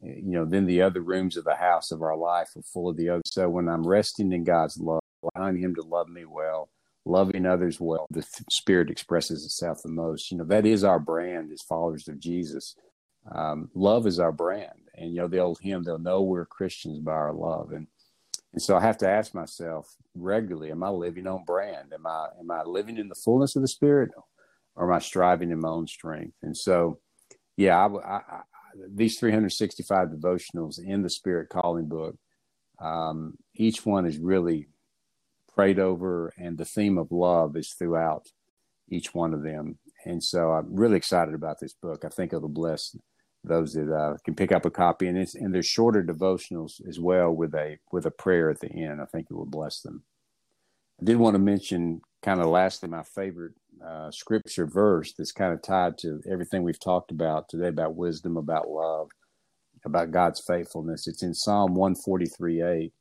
you 0.01 0.33
know, 0.33 0.47
then 0.47 0.65
the 0.65 0.81
other 0.81 1.03
rooms 1.03 1.37
of 1.37 1.45
the 1.45 1.57
house 1.57 1.91
of 1.91 2.01
our 2.01 2.17
life 2.17 2.49
are 2.57 2.63
full 2.63 2.89
of 2.89 2.97
the 2.97 3.11
other. 3.11 3.21
So 3.27 3.51
when 3.51 3.69
I'm 3.69 3.87
resting 3.87 4.33
in 4.33 4.43
God's 4.43 4.79
love, 4.79 5.03
allowing 5.37 5.59
Him 5.59 5.75
to 5.75 5.83
love 5.83 6.09
me 6.09 6.25
well, 6.25 6.71
loving 7.05 7.45
others 7.45 7.79
well, 7.79 8.07
the 8.09 8.27
Spirit 8.51 8.89
expresses 8.89 9.45
itself 9.45 9.83
the 9.83 9.91
most. 9.91 10.31
You 10.31 10.39
know, 10.39 10.45
that 10.45 10.65
is 10.65 10.83
our 10.83 10.99
brand 10.99 11.53
as 11.53 11.61
followers 11.61 12.09
of 12.09 12.21
Jesus. 12.21 12.75
Um, 13.31 13.69
love 13.75 14.07
is 14.07 14.19
our 14.19 14.33
brand, 14.33 14.89
and 14.95 15.13
you 15.13 15.21
know 15.21 15.29
the 15.29 15.41
old 15.41 15.59
hymn, 15.61 15.83
"They'll 15.83 15.99
know 15.99 16.23
we're 16.23 16.47
Christians 16.47 17.01
by 17.01 17.13
our 17.13 17.35
love." 17.35 17.73
And 17.73 17.87
and 18.55 18.63
so 18.63 18.79
I 18.79 18.81
have 18.81 18.97
to 18.99 19.09
ask 19.09 19.35
myself 19.35 19.95
regularly: 20.15 20.71
Am 20.71 20.83
I 20.83 20.89
living 20.89 21.27
on 21.27 21.45
brand? 21.45 21.93
Am 21.93 22.07
I 22.07 22.29
am 22.41 22.51
I 22.51 22.63
living 22.63 22.97
in 22.97 23.09
the 23.09 23.15
fullness 23.15 23.57
of 23.57 23.63
the 23.63 23.69
Spirit, 23.69 24.13
or 24.77 24.93
I 24.93 24.99
striving 24.99 25.51
in 25.51 25.61
my 25.61 25.69
own 25.69 25.87
strength? 25.87 26.37
And 26.43 26.57
so, 26.57 27.01
yeah, 27.57 27.77
I, 27.77 27.87
I, 27.87 28.17
I, 28.17 28.41
these 28.89 29.19
365 29.19 30.09
devotionals 30.09 30.79
in 30.79 31.03
the 31.03 31.11
Spirit 31.11 31.49
Calling 31.49 31.89
book, 31.89 32.17
um, 32.81 33.35
each 33.55 33.87
one 33.87 34.07
is 34.07 34.19
really 34.19 34.69
prayed 35.55 35.79
over, 35.79 36.33
and 36.37 36.59
the 36.59 36.65
theme 36.65 36.99
of 36.99 37.11
love 37.11 37.57
is 37.57 37.73
throughout 37.73 38.29
each 38.89 39.15
one 39.15 39.33
of 39.33 39.43
them. 39.43 39.79
And 40.05 40.23
so 40.23 40.53
I'm 40.53 40.77
really 40.77 40.97
excited 40.97 41.35
about 41.35 41.59
this 41.59 41.73
book. 41.73 42.05
I 42.05 42.09
think 42.09 42.33
it'll 42.33 42.49
bless 42.49 42.95
those 43.43 43.73
that 43.75 43.93
uh, 43.93 44.17
can 44.25 44.35
pick 44.35 44.53
up 44.53 44.67
a 44.67 44.71
copy, 44.71 45.07
and 45.07 45.17
it's 45.17 45.35
and 45.35 45.55
there's 45.55 45.67
shorter 45.67 46.03
devotionals 46.03 46.87
as 46.87 47.01
well 47.01 47.31
with 47.31 47.55
a 47.55 47.79
with 47.93 48.07
a 48.07 48.11
prayer 48.11 48.51
at 48.51 48.61
the 48.61 48.71
end. 48.71 49.01
I 49.01 49.07
think 49.07 49.29
it 49.31 49.35
will 49.35 49.47
bless 49.47 49.81
them. 49.81 50.03
I 51.01 51.05
did 51.05 51.17
want 51.17 51.35
to 51.35 51.39
mention, 51.39 52.01
kind 52.23 52.41
of 52.41 52.47
lastly, 52.47 52.89
my 52.89 53.03
favorite 53.03 53.53
uh, 53.85 54.11
scripture 54.11 54.67
verse 54.67 55.13
that's 55.13 55.33
kind 55.33 55.53
of 55.53 55.63
tied 55.63 55.99
to 55.99 56.21
everything 56.31 56.63
we've 56.63 56.81
talked 56.81 57.11
about 57.11 57.49
today 57.49 57.69
about 57.69 57.95
wisdom, 57.95 58.37
about 58.37 58.69
love, 58.69 59.09
about 59.85 60.11
God's 60.11 60.41
faithfulness. 60.41 61.07
It's 61.07 61.23
in 61.23 61.35
Psalm 61.35 61.75
143 61.75 62.63
8 62.63 62.93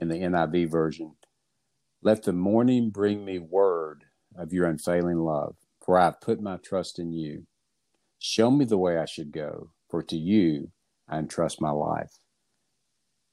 in 0.00 0.08
the 0.08 0.16
NIV 0.16 0.70
version. 0.70 1.14
Let 2.02 2.22
the 2.22 2.32
morning 2.32 2.90
bring 2.90 3.24
me 3.24 3.38
word 3.38 4.04
of 4.36 4.52
your 4.52 4.66
unfailing 4.66 5.18
love, 5.18 5.56
for 5.84 5.98
I 5.98 6.04
have 6.04 6.20
put 6.20 6.40
my 6.40 6.56
trust 6.58 6.98
in 6.98 7.12
you. 7.12 7.46
Show 8.18 8.50
me 8.50 8.64
the 8.64 8.78
way 8.78 8.98
I 8.98 9.06
should 9.06 9.32
go, 9.32 9.70
for 9.88 10.02
to 10.02 10.16
you 10.16 10.70
I 11.08 11.18
entrust 11.18 11.60
my 11.60 11.70
life. 11.70 12.12